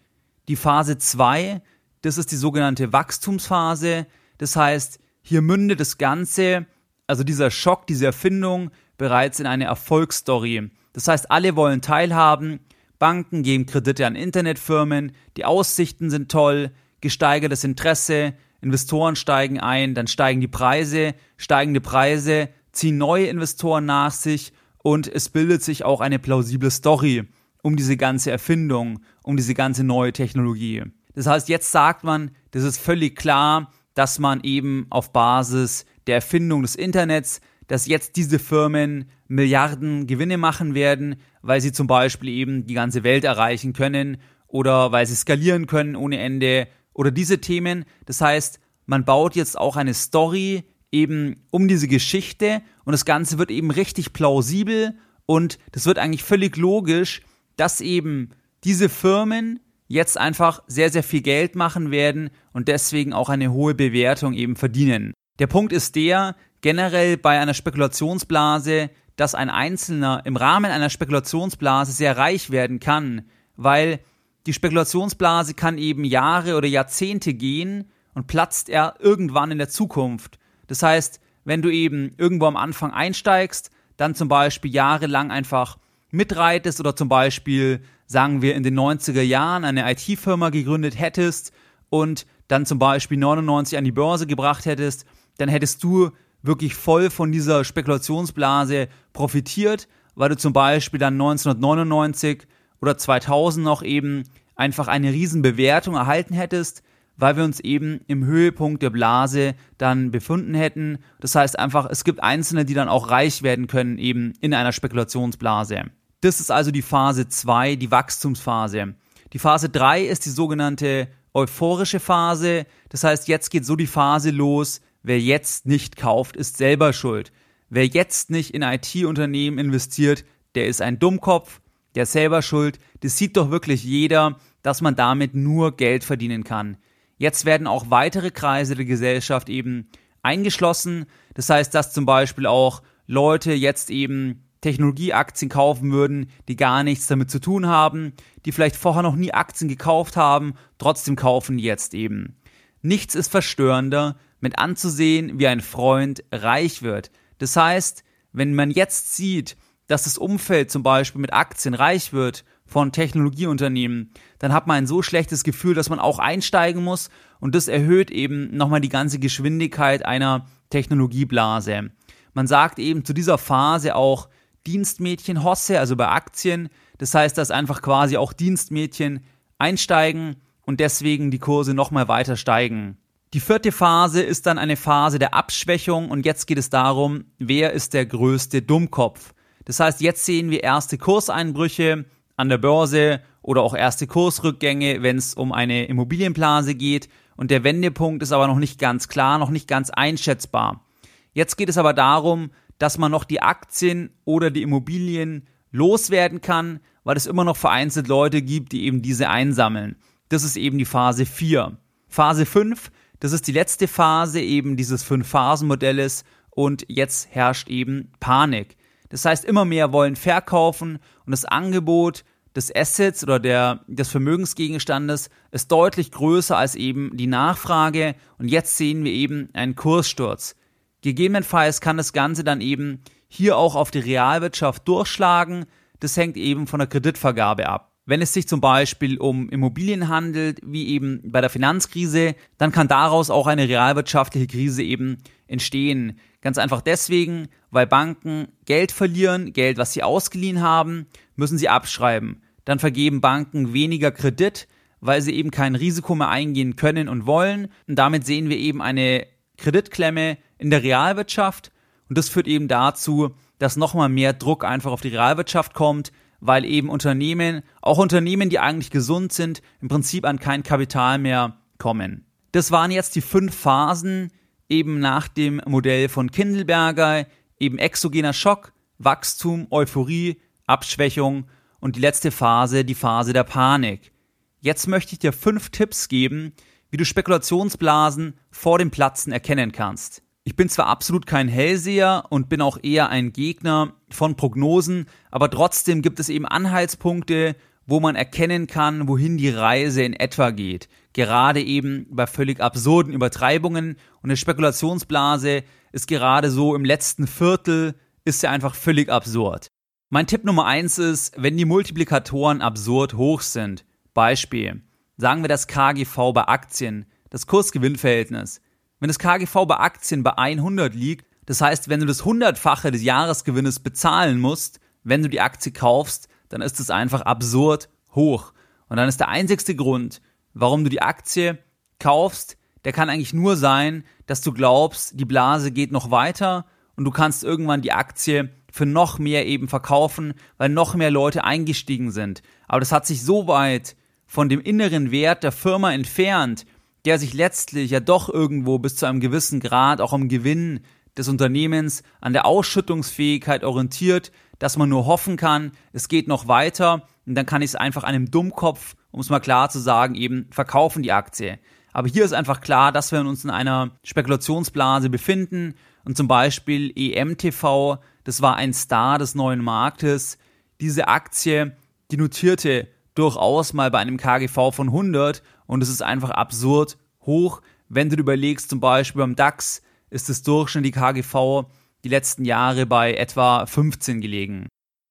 Die 0.47 0.55
Phase 0.55 0.97
2, 0.97 1.61
das 2.01 2.17
ist 2.17 2.31
die 2.31 2.37
sogenannte 2.37 2.91
Wachstumsphase. 2.91 4.07
Das 4.39 4.55
heißt, 4.55 4.99
hier 5.21 5.43
mündet 5.43 5.79
das 5.79 5.99
Ganze, 5.99 6.65
also 7.05 7.23
dieser 7.23 7.51
Schock, 7.51 7.85
diese 7.85 8.07
Erfindung, 8.07 8.71
bereits 8.97 9.39
in 9.39 9.45
eine 9.45 9.65
Erfolgsstory. 9.65 10.69
Das 10.93 11.07
heißt, 11.07 11.31
alle 11.31 11.55
wollen 11.55 11.81
teilhaben, 11.81 12.59
Banken 12.99 13.43
geben 13.43 13.65
Kredite 13.65 14.07
an 14.07 14.15
Internetfirmen, 14.15 15.11
die 15.37 15.45
Aussichten 15.45 16.09
sind 16.09 16.31
toll, 16.31 16.71
gesteigertes 17.01 17.63
Interesse, 17.63 18.33
Investoren 18.61 19.15
steigen 19.15 19.59
ein, 19.59 19.93
dann 19.93 20.07
steigen 20.07 20.41
die 20.41 20.47
Preise, 20.47 21.13
steigende 21.37 21.81
Preise 21.81 22.49
ziehen 22.71 22.97
neue 22.97 23.27
Investoren 23.27 23.85
nach 23.85 24.11
sich 24.11 24.51
und 24.83 25.07
es 25.07 25.29
bildet 25.29 25.63
sich 25.63 25.83
auch 25.83 26.01
eine 26.01 26.19
plausible 26.19 26.71
Story 26.71 27.27
um 27.61 27.75
diese 27.75 27.97
ganze 27.97 28.31
Erfindung, 28.31 28.99
um 29.23 29.35
diese 29.35 29.53
ganze 29.53 29.83
neue 29.83 30.13
Technologie. 30.13 30.83
Das 31.15 31.27
heißt, 31.27 31.49
jetzt 31.49 31.71
sagt 31.71 32.03
man, 32.03 32.31
das 32.51 32.63
ist 32.63 32.77
völlig 32.77 33.15
klar, 33.15 33.71
dass 33.93 34.19
man 34.19 34.41
eben 34.41 34.85
auf 34.89 35.11
Basis 35.11 35.85
der 36.05 36.15
Erfindung 36.15 36.61
des 36.61 36.75
Internets, 36.75 37.41
dass 37.67 37.85
jetzt 37.85 38.15
diese 38.15 38.39
Firmen 38.39 39.09
Milliarden 39.27 40.07
Gewinne 40.07 40.37
machen 40.37 40.73
werden, 40.73 41.17
weil 41.41 41.61
sie 41.61 41.71
zum 41.71 41.87
Beispiel 41.87 42.29
eben 42.29 42.65
die 42.65 42.73
ganze 42.73 43.03
Welt 43.03 43.23
erreichen 43.23 43.73
können 43.73 44.17
oder 44.47 44.91
weil 44.91 45.05
sie 45.05 45.15
skalieren 45.15 45.67
können 45.67 45.95
ohne 45.95 46.19
Ende 46.19 46.67
oder 46.93 47.11
diese 47.11 47.39
Themen. 47.39 47.85
Das 48.05 48.21
heißt, 48.21 48.59
man 48.85 49.05
baut 49.05 49.35
jetzt 49.35 49.57
auch 49.57 49.75
eine 49.75 49.93
Story 49.93 50.63
eben 50.91 51.43
um 51.51 51.67
diese 51.67 51.87
Geschichte 51.87 52.61
und 52.85 52.93
das 52.93 53.05
Ganze 53.05 53.37
wird 53.37 53.51
eben 53.51 53.71
richtig 53.71 54.13
plausibel 54.13 54.97
und 55.25 55.59
das 55.73 55.85
wird 55.85 55.99
eigentlich 55.99 56.23
völlig 56.23 56.55
logisch, 56.55 57.21
dass 57.57 57.81
eben 57.81 58.29
diese 58.63 58.87
Firmen 58.87 59.59
jetzt 59.87 60.17
einfach 60.17 60.63
sehr, 60.67 60.89
sehr 60.89 61.03
viel 61.03 61.21
Geld 61.21 61.55
machen 61.55 61.91
werden 61.91 62.29
und 62.53 62.67
deswegen 62.67 63.13
auch 63.13 63.29
eine 63.29 63.51
hohe 63.51 63.75
Bewertung 63.75 64.33
eben 64.33 64.55
verdienen. 64.55 65.13
Der 65.39 65.47
Punkt 65.47 65.71
ist 65.71 65.95
der, 65.95 66.35
generell 66.61 67.17
bei 67.17 67.39
einer 67.39 67.53
Spekulationsblase, 67.53 68.89
dass 69.15 69.35
ein 69.35 69.49
Einzelner 69.49 70.21
im 70.25 70.35
Rahmen 70.35 70.71
einer 70.71 70.89
Spekulationsblase 70.89 71.91
sehr 71.91 72.17
reich 72.17 72.49
werden 72.49 72.79
kann, 72.79 73.23
weil 73.55 73.99
die 74.45 74.53
Spekulationsblase 74.53 75.53
kann 75.53 75.77
eben 75.77 76.03
Jahre 76.03 76.55
oder 76.55 76.67
Jahrzehnte 76.67 77.33
gehen 77.33 77.91
und 78.13 78.27
platzt 78.27 78.69
er 78.69 78.95
irgendwann 78.99 79.51
in 79.51 79.57
der 79.57 79.69
Zukunft. 79.69 80.39
Das 80.67 80.83
heißt, 80.83 81.19
wenn 81.43 81.61
du 81.61 81.69
eben 81.69 82.13
irgendwo 82.17 82.45
am 82.45 82.57
Anfang 82.57 82.91
einsteigst, 82.91 83.71
dann 83.97 84.15
zum 84.15 84.27
Beispiel 84.27 84.71
jahrelang 84.71 85.31
einfach 85.31 85.77
mitreitest 86.11 86.79
oder 86.79 86.95
zum 86.95 87.09
Beispiel, 87.09 87.81
sagen 88.05 88.41
wir, 88.41 88.55
in 88.55 88.63
den 88.63 88.77
90er 88.79 89.21
Jahren 89.21 89.65
eine 89.65 89.91
IT-Firma 89.91 90.49
gegründet 90.49 90.99
hättest 90.99 91.51
und 91.89 92.25
dann 92.47 92.65
zum 92.65 92.79
Beispiel 92.79 93.17
99 93.17 93.77
an 93.77 93.83
die 93.83 93.91
Börse 93.91 94.27
gebracht 94.27 94.65
hättest, 94.65 95.05
dann 95.37 95.49
hättest 95.49 95.83
du 95.83 96.11
wirklich 96.47 96.75
voll 96.75 97.09
von 97.09 97.31
dieser 97.31 97.63
Spekulationsblase 97.63 98.87
profitiert, 99.13 99.87
weil 100.15 100.29
du 100.29 100.37
zum 100.37 100.53
Beispiel 100.53 100.99
dann 100.99 101.13
1999 101.13 102.47
oder 102.81 102.97
2000 102.97 103.63
noch 103.63 103.83
eben 103.83 104.23
einfach 104.55 104.87
eine 104.87 105.11
Riesenbewertung 105.11 105.95
erhalten 105.95 106.33
hättest, 106.33 106.83
weil 107.17 107.35
wir 107.35 107.43
uns 107.43 107.59
eben 107.59 108.01
im 108.07 108.25
Höhepunkt 108.25 108.81
der 108.81 108.89
Blase 108.89 109.55
dann 109.77 110.11
befunden 110.11 110.53
hätten. 110.53 110.99
Das 111.19 111.35
heißt 111.35 111.57
einfach, 111.57 111.87
es 111.89 112.03
gibt 112.03 112.21
Einzelne, 112.21 112.65
die 112.65 112.73
dann 112.73 112.89
auch 112.89 113.09
reich 113.09 113.43
werden 113.43 113.67
können, 113.67 113.97
eben 113.97 114.33
in 114.39 114.53
einer 114.53 114.71
Spekulationsblase. 114.71 115.83
Das 116.21 116.39
ist 116.39 116.51
also 116.51 116.71
die 116.71 116.81
Phase 116.81 117.27
2, 117.27 117.75
die 117.75 117.91
Wachstumsphase. 117.91 118.95
Die 119.33 119.39
Phase 119.39 119.69
3 119.69 120.03
ist 120.03 120.25
die 120.25 120.31
sogenannte 120.31 121.07
euphorische 121.33 121.99
Phase. 121.99 122.65
Das 122.89 123.03
heißt, 123.03 123.27
jetzt 123.27 123.49
geht 123.51 123.65
so 123.65 123.75
die 123.75 123.87
Phase 123.87 124.31
los, 124.31 124.81
wer 125.07 125.19
jetzt 125.19 125.65
nicht 125.65 125.95
kauft, 125.95 126.35
ist 126.35 126.57
selber 126.57 126.93
schuld. 126.93 127.31
Wer 127.69 127.87
jetzt 127.87 128.29
nicht 128.29 128.53
in 128.53 128.61
IT-Unternehmen 128.61 129.57
investiert, 129.57 130.25
der 130.55 130.67
ist 130.67 130.81
ein 130.81 130.99
Dummkopf, 130.99 131.61
der 131.95 132.03
ist 132.03 132.11
selber 132.11 132.41
schuld. 132.41 132.79
Das 133.01 133.17
sieht 133.17 133.37
doch 133.37 133.49
wirklich 133.49 133.83
jeder, 133.83 134.37
dass 134.61 134.81
man 134.81 134.95
damit 134.95 135.33
nur 135.33 135.75
Geld 135.75 136.03
verdienen 136.03 136.43
kann. 136.43 136.77
Jetzt 137.17 137.45
werden 137.45 137.67
auch 137.67 137.89
weitere 137.89 138.31
Kreise 138.31 138.75
der 138.75 138.85
Gesellschaft 138.85 139.49
eben 139.49 139.89
eingeschlossen. 140.21 141.05
Das 141.33 141.49
heißt, 141.49 141.73
dass 141.73 141.93
zum 141.93 142.05
Beispiel 142.05 142.45
auch 142.45 142.83
Leute 143.07 143.53
jetzt 143.53 143.89
eben 143.89 144.43
Technologieaktien 144.61 145.49
kaufen 145.49 145.91
würden, 145.91 146.29
die 146.47 146.55
gar 146.55 146.83
nichts 146.83 147.07
damit 147.07 147.31
zu 147.31 147.39
tun 147.39 147.67
haben, 147.67 148.13
die 148.45 148.51
vielleicht 148.51 148.75
vorher 148.75 149.03
noch 149.03 149.15
nie 149.15 149.33
Aktien 149.33 149.69
gekauft 149.69 150.17
haben, 150.17 150.55
trotzdem 150.77 151.15
kaufen 151.15 151.59
jetzt 151.59 151.93
eben. 151.93 152.37
Nichts 152.81 153.15
ist 153.15 153.29
verstörender, 153.29 154.17
mit 154.39 154.59
anzusehen, 154.59 155.39
wie 155.39 155.47
ein 155.47 155.61
Freund 155.61 156.23
reich 156.31 156.81
wird. 156.81 157.11
Das 157.37 157.55
heißt, 157.55 158.03
wenn 158.31 158.53
man 158.53 158.71
jetzt 158.71 159.15
sieht, 159.15 159.57
dass 159.87 160.03
das 160.03 160.17
Umfeld 160.17 160.69
zum 160.69 160.83
Beispiel 160.83 161.21
mit 161.21 161.33
Aktien 161.33 161.73
reich 161.73 162.13
wird 162.13 162.43
von 162.65 162.91
Technologieunternehmen, 162.91 164.11
dann 164.39 164.53
hat 164.53 164.67
man 164.67 164.77
ein 164.77 164.87
so 164.87 165.01
schlechtes 165.01 165.43
Gefühl, 165.43 165.73
dass 165.73 165.89
man 165.89 165.99
auch 165.99 166.19
einsteigen 166.19 166.83
muss 166.83 167.09
und 167.39 167.55
das 167.55 167.67
erhöht 167.67 168.11
eben 168.11 168.55
nochmal 168.55 168.81
die 168.81 168.89
ganze 168.89 169.19
Geschwindigkeit 169.19 170.05
einer 170.05 170.45
Technologieblase. 170.69 171.91
Man 172.33 172.47
sagt 172.47 172.79
eben 172.79 173.05
zu 173.05 173.13
dieser 173.13 173.37
Phase 173.37 173.95
auch 173.95 174.29
Dienstmädchen 174.67 175.43
Hosse, 175.43 175.79
also 175.79 175.95
bei 175.95 176.09
Aktien. 176.09 176.69
Das 176.97 177.15
heißt, 177.15 177.37
dass 177.37 177.51
einfach 177.51 177.81
quasi 177.81 178.17
auch 178.17 178.33
Dienstmädchen 178.33 179.21
einsteigen 179.57 180.35
und 180.65 180.81
deswegen 180.81 181.31
die 181.31 181.39
Kurse 181.39 181.73
nochmal 181.73 182.09
weiter 182.09 182.35
steigen. 182.35 182.97
Die 183.33 183.41
vierte 183.41 183.73
Phase 183.73 184.21
ist 184.21 184.45
dann 184.45 184.57
eine 184.57 184.77
Phase 184.77 185.19
der 185.19 185.33
Abschwächung 185.33 186.09
und 186.09 186.25
jetzt 186.25 186.47
geht 186.47 186.57
es 186.57 186.69
darum, 186.69 187.25
wer 187.39 187.73
ist 187.73 187.93
der 187.93 188.05
größte 188.05 188.61
Dummkopf. 188.61 189.33
Das 189.65 189.81
heißt, 189.81 189.99
jetzt 189.99 190.23
sehen 190.23 190.49
wir 190.49 190.63
erste 190.63 190.97
Kurseinbrüche 190.97 192.05
an 192.37 192.47
der 192.47 192.57
Börse 192.57 193.19
oder 193.41 193.63
auch 193.63 193.75
erste 193.75 194.07
Kursrückgänge, 194.07 195.03
wenn 195.03 195.17
es 195.17 195.33
um 195.33 195.51
eine 195.51 195.87
Immobilienblase 195.87 196.73
geht. 196.73 197.09
Und 197.35 197.51
der 197.51 197.65
Wendepunkt 197.65 198.23
ist 198.23 198.31
aber 198.31 198.47
noch 198.47 198.59
nicht 198.59 198.79
ganz 198.79 199.09
klar, 199.09 199.37
noch 199.39 199.49
nicht 199.49 199.67
ganz 199.67 199.89
einschätzbar. 199.89 200.85
Jetzt 201.33 201.57
geht 201.57 201.67
es 201.67 201.77
aber 201.77 201.93
darum, 201.93 202.51
dass 202.77 202.97
man 202.97 203.11
noch 203.11 203.25
die 203.25 203.41
Aktien 203.41 204.09
oder 204.23 204.51
die 204.51 204.61
Immobilien 204.61 205.47
loswerden 205.71 206.39
kann, 206.39 206.79
weil 207.03 207.17
es 207.17 207.27
immer 207.27 207.43
noch 207.43 207.57
vereinzelt 207.57 208.07
Leute 208.07 208.41
gibt, 208.41 208.71
die 208.71 208.85
eben 208.85 209.01
diese 209.01 209.29
einsammeln. 209.29 209.97
Das 210.29 210.43
ist 210.43 210.55
eben 210.55 210.77
die 210.77 210.85
Phase 210.85 211.25
4. 211.25 211.77
Phase 212.07 212.45
5, 212.45 212.89
das 213.19 213.31
ist 213.31 213.47
die 213.47 213.51
letzte 213.51 213.87
Phase 213.87 214.41
eben 214.41 214.77
dieses 214.77 215.03
Fünf-Phasen-Modells 215.03 216.23
und 216.49 216.85
jetzt 216.87 217.27
herrscht 217.31 217.69
eben 217.69 218.11
Panik. 218.19 218.77
Das 219.09 219.25
heißt, 219.25 219.45
immer 219.45 219.65
mehr 219.65 219.93
wollen 219.93 220.15
verkaufen 220.15 220.99
und 221.25 221.31
das 221.31 221.45
Angebot 221.45 222.23
des 222.55 222.75
Assets 222.75 223.23
oder 223.23 223.39
der, 223.39 223.81
des 223.87 224.09
Vermögensgegenstandes 224.09 225.29
ist 225.51 225.71
deutlich 225.71 226.11
größer 226.11 226.57
als 226.57 226.75
eben 226.75 227.15
die 227.15 227.27
Nachfrage 227.27 228.15
und 228.37 228.47
jetzt 228.47 228.77
sehen 228.77 229.03
wir 229.03 229.11
eben 229.11 229.49
einen 229.53 229.75
Kurssturz. 229.75 230.55
Gegebenenfalls 231.01 231.81
kann 231.81 231.97
das 231.97 232.13
Ganze 232.13 232.43
dann 232.43 232.61
eben 232.61 233.03
hier 233.27 233.57
auch 233.57 233.75
auf 233.75 233.91
die 233.91 233.99
Realwirtschaft 233.99 234.87
durchschlagen. 234.87 235.65
Das 235.99 236.17
hängt 236.17 236.37
eben 236.37 236.67
von 236.67 236.79
der 236.79 236.87
Kreditvergabe 236.87 237.69
ab. 237.69 237.93
Wenn 238.07 238.21
es 238.21 238.31
sich 238.31 238.47
zum 238.47 238.61
Beispiel 238.61 239.17
um 239.17 239.49
Immobilien 239.49 240.07
handelt, 240.07 240.61
wie 240.63 240.87
eben 240.87 241.21
bei 241.25 241.41
der 241.41 241.49
Finanzkrise, 241.49 242.35
dann 242.57 242.71
kann 242.71 242.87
daraus 242.87 243.29
auch 243.29 243.47
eine 243.47 243.67
realwirtschaftliche 243.67 244.47
Krise 244.47 244.81
eben 244.81 245.17
entstehen. 245.45 246.17
Ganz 246.41 246.57
einfach 246.57 246.79
deswegen, 246.79 247.49
weil 247.69 247.85
Banken 247.85 248.47
Geld 248.63 248.93
verlieren, 248.93 249.51
Geld, 249.51 249.77
was 249.77 249.91
sie 249.91 250.03
ausgeliehen 250.03 250.61
haben, 250.61 251.07
müssen 251.35 251.57
sie 251.57 251.67
abschreiben. 251.67 252.41
Dann 252.63 252.79
vergeben 252.79 253.19
Banken 253.19 253.73
weniger 253.73 254.11
Kredit, 254.11 254.69
weil 255.01 255.21
sie 255.21 255.33
eben 255.33 255.51
kein 255.51 255.75
Risiko 255.75 256.15
mehr 256.15 256.29
eingehen 256.29 256.77
können 256.77 257.09
und 257.09 257.25
wollen. 257.25 257.67
Und 257.89 257.95
damit 257.99 258.25
sehen 258.25 258.47
wir 258.47 258.57
eben 258.57 258.81
eine 258.81 259.27
Kreditklemme 259.57 260.37
in 260.57 260.69
der 260.69 260.81
Realwirtschaft. 260.81 261.73
Und 262.07 262.17
das 262.17 262.29
führt 262.29 262.47
eben 262.47 262.69
dazu, 262.69 263.35
dass 263.59 263.75
nochmal 263.75 264.07
mehr 264.07 264.31
Druck 264.31 264.63
einfach 264.63 264.93
auf 264.93 265.01
die 265.01 265.09
Realwirtschaft 265.09 265.73
kommt, 265.73 266.13
weil 266.39 266.65
eben 266.65 266.89
Unternehmen, 266.89 267.63
auch 267.81 267.97
Unternehmen, 267.97 268.49
die 268.49 268.59
eigentlich 268.59 268.91
gesund 268.91 269.33
sind, 269.33 269.61
im 269.81 269.87
Prinzip 269.87 270.25
an 270.25 270.39
kein 270.39 270.63
Kapital 270.63 271.17
mehr 271.17 271.57
kommen. 271.77 272.25
Das 272.51 272.71
waren 272.71 272.91
jetzt 272.91 273.15
die 273.15 273.21
fünf 273.21 273.55
Phasen, 273.55 274.31
eben 274.69 274.99
nach 274.99 275.27
dem 275.27 275.61
Modell 275.65 276.09
von 276.09 276.31
Kindelberger, 276.31 277.25
eben 277.59 277.77
exogener 277.77 278.33
Schock, 278.33 278.73
Wachstum, 278.97 279.67
Euphorie, 279.71 280.41
Abschwächung 280.65 281.45
und 281.79 281.95
die 281.95 282.01
letzte 282.01 282.31
Phase, 282.31 282.83
die 282.83 282.95
Phase 282.95 283.33
der 283.33 283.43
Panik. 283.43 284.11
Jetzt 284.59 284.87
möchte 284.87 285.13
ich 285.13 285.19
dir 285.19 285.33
fünf 285.33 285.69
Tipps 285.69 286.07
geben, 286.07 286.53
wie 286.89 286.97
du 286.97 287.05
Spekulationsblasen 287.05 288.37
vor 288.49 288.79
dem 288.79 288.91
Platzen 288.91 289.31
erkennen 289.31 289.71
kannst. 289.71 290.23
Ich 290.47 290.55
bin 290.55 290.69
zwar 290.69 290.87
absolut 290.87 291.25
kein 291.25 291.49
Hellseher 291.49 292.23
und 292.29 292.47
bin 292.47 292.61
auch 292.61 292.77
eher 292.81 293.09
ein 293.09 293.33
Gegner 293.33 293.91
von 294.09 294.37
Prognosen, 294.37 295.07
aber 295.29 295.51
trotzdem 295.51 296.01
gibt 296.01 296.21
es 296.21 296.29
eben 296.29 296.45
Anhaltspunkte, 296.45 297.57
wo 297.85 297.99
man 297.99 298.15
erkennen 298.15 298.65
kann, 298.65 299.09
wohin 299.09 299.37
die 299.37 299.49
Reise 299.49 300.03
in 300.03 300.13
etwa 300.13 300.51
geht. 300.51 300.87
Gerade 301.11 301.61
eben 301.61 302.07
bei 302.09 302.27
völlig 302.27 302.61
absurden 302.61 303.11
Übertreibungen 303.11 303.97
und 304.21 304.29
eine 304.29 304.37
Spekulationsblase 304.37 305.63
ist 305.91 306.07
gerade 306.07 306.49
so 306.49 306.75
im 306.75 306.85
letzten 306.85 307.27
Viertel, 307.27 307.95
ist 308.23 308.41
ja 308.41 308.49
einfach 308.49 308.73
völlig 308.73 309.09
absurd. 309.09 309.67
Mein 310.09 310.27
Tipp 310.27 310.45
Nummer 310.45 310.63
eins 310.63 310.97
ist, 310.97 311.33
wenn 311.35 311.57
die 311.57 311.65
Multiplikatoren 311.65 312.61
absurd 312.61 313.15
hoch 313.15 313.41
sind. 313.41 313.83
Beispiel. 314.13 314.81
Sagen 315.17 315.43
wir 315.43 315.49
das 315.49 315.67
KGV 315.67 316.31
bei 316.33 316.47
Aktien, 316.47 317.05
das 317.31 317.47
Kursgewinnverhältnis. 317.47 318.61
Wenn 318.99 319.09
das 319.09 319.19
KGV 319.19 319.65
bei 319.67 319.77
Aktien 319.77 320.23
bei 320.23 320.37
100 320.37 320.93
liegt, 320.93 321.25
das 321.45 321.61
heißt, 321.61 321.87
wenn 321.87 321.99
du 321.99 322.05
das 322.05 322.25
hundertfache 322.25 322.91
des 322.91 323.03
Jahresgewinnes 323.03 323.79
bezahlen 323.79 324.39
musst, 324.39 324.79
wenn 325.03 325.21
du 325.21 325.29
die 325.29 325.39
Aktie 325.41 325.71
kaufst, 325.71 326.27
dann 326.49 326.61
ist 326.61 326.79
es 326.79 326.89
einfach 326.89 327.21
absurd 327.21 327.89
hoch. 328.15 328.53
Und 328.89 328.97
dann 328.97 329.07
ist 329.07 329.19
der 329.19 329.29
einzigste 329.29 329.75
Grund, 329.75 330.21
warum 330.53 330.83
du 330.83 330.89
die 330.89 331.01
Aktie 331.01 331.59
kaufst, 331.99 332.57
der 332.85 332.91
kann 332.91 333.09
eigentlich 333.09 333.33
nur 333.33 333.55
sein, 333.55 334.03
dass 334.25 334.41
du 334.41 334.51
glaubst, 334.51 335.19
die 335.19 335.25
Blase 335.25 335.71
geht 335.71 335.91
noch 335.91 336.11
weiter 336.11 336.65
und 336.95 337.05
du 337.05 337.11
kannst 337.11 337.43
irgendwann 337.43 337.81
die 337.81 337.93
Aktie 337.93 338.49
für 338.71 338.85
noch 338.85 339.19
mehr 339.19 339.45
eben 339.45 339.67
verkaufen, 339.67 340.33
weil 340.57 340.69
noch 340.69 340.95
mehr 340.95 341.11
Leute 341.11 341.43
eingestiegen 341.43 342.11
sind. 342.11 342.41
Aber 342.67 342.79
das 342.79 342.91
hat 342.91 343.05
sich 343.05 343.23
so 343.23 343.47
weit 343.47 343.95
von 344.25 344.49
dem 344.49 344.59
inneren 344.59 345.11
Wert 345.11 345.43
der 345.43 345.51
Firma 345.51 345.93
entfernt, 345.93 346.65
der 347.05 347.19
sich 347.19 347.33
letztlich 347.33 347.91
ja 347.91 347.99
doch 347.99 348.29
irgendwo 348.29 348.79
bis 348.79 348.95
zu 348.95 349.05
einem 349.05 349.19
gewissen 349.19 349.59
Grad 349.59 350.01
auch 350.01 350.13
am 350.13 350.27
Gewinn 350.27 350.81
des 351.17 351.27
Unternehmens, 351.27 352.03
an 352.21 352.33
der 352.33 352.45
Ausschüttungsfähigkeit 352.45 353.63
orientiert, 353.63 354.31
dass 354.59 354.77
man 354.77 354.89
nur 354.89 355.05
hoffen 355.05 355.37
kann, 355.37 355.71
es 355.93 356.07
geht 356.07 356.27
noch 356.27 356.47
weiter 356.47 357.07
und 357.25 357.35
dann 357.35 357.45
kann 357.45 357.61
ich 357.61 357.71
es 357.71 357.75
einfach 357.75 358.03
einem 358.03 358.31
Dummkopf, 358.31 358.95
um 359.11 359.19
es 359.19 359.29
mal 359.29 359.39
klar 359.39 359.69
zu 359.69 359.79
sagen, 359.79 360.15
eben 360.15 360.47
verkaufen 360.51 361.03
die 361.03 361.11
Aktie. 361.11 361.59
Aber 361.93 362.07
hier 362.07 362.25
ist 362.25 362.33
einfach 362.33 362.61
klar, 362.61 362.91
dass 362.91 363.11
wir 363.11 363.19
uns 363.21 363.43
in 363.43 363.49
einer 363.49 363.91
Spekulationsblase 364.03 365.09
befinden 365.09 365.75
und 366.05 366.15
zum 366.15 366.27
Beispiel 366.27 366.91
EMTV, 366.95 367.97
das 368.23 368.41
war 368.41 368.55
ein 368.55 368.73
Star 368.73 369.17
des 369.17 369.35
neuen 369.35 369.63
Marktes, 369.63 370.37
diese 370.79 371.07
Aktie, 371.07 371.75
die 372.11 372.17
notierte 372.17 372.87
durchaus 373.17 373.73
mal 373.73 373.91
bei 373.91 373.99
einem 373.99 374.17
KGV 374.17 374.71
von 374.71 374.87
100 374.87 375.43
und 375.65 375.81
es 375.81 375.89
ist 375.89 376.01
einfach 376.01 376.29
absurd 376.31 376.97
hoch, 377.21 377.61
wenn 377.89 378.09
du 378.09 378.15
dir 378.15 378.21
überlegst, 378.21 378.69
zum 378.69 378.79
Beispiel 378.79 379.21
beim 379.21 379.35
DAX 379.35 379.81
ist 380.09 380.29
das 380.29 380.43
durchschnittliche 380.43 380.99
KGV 380.99 381.65
die 382.03 382.09
letzten 382.09 382.45
Jahre 382.45 382.85
bei 382.85 383.13
etwa 383.13 383.65
15 383.65 384.21
gelegen. 384.21 384.67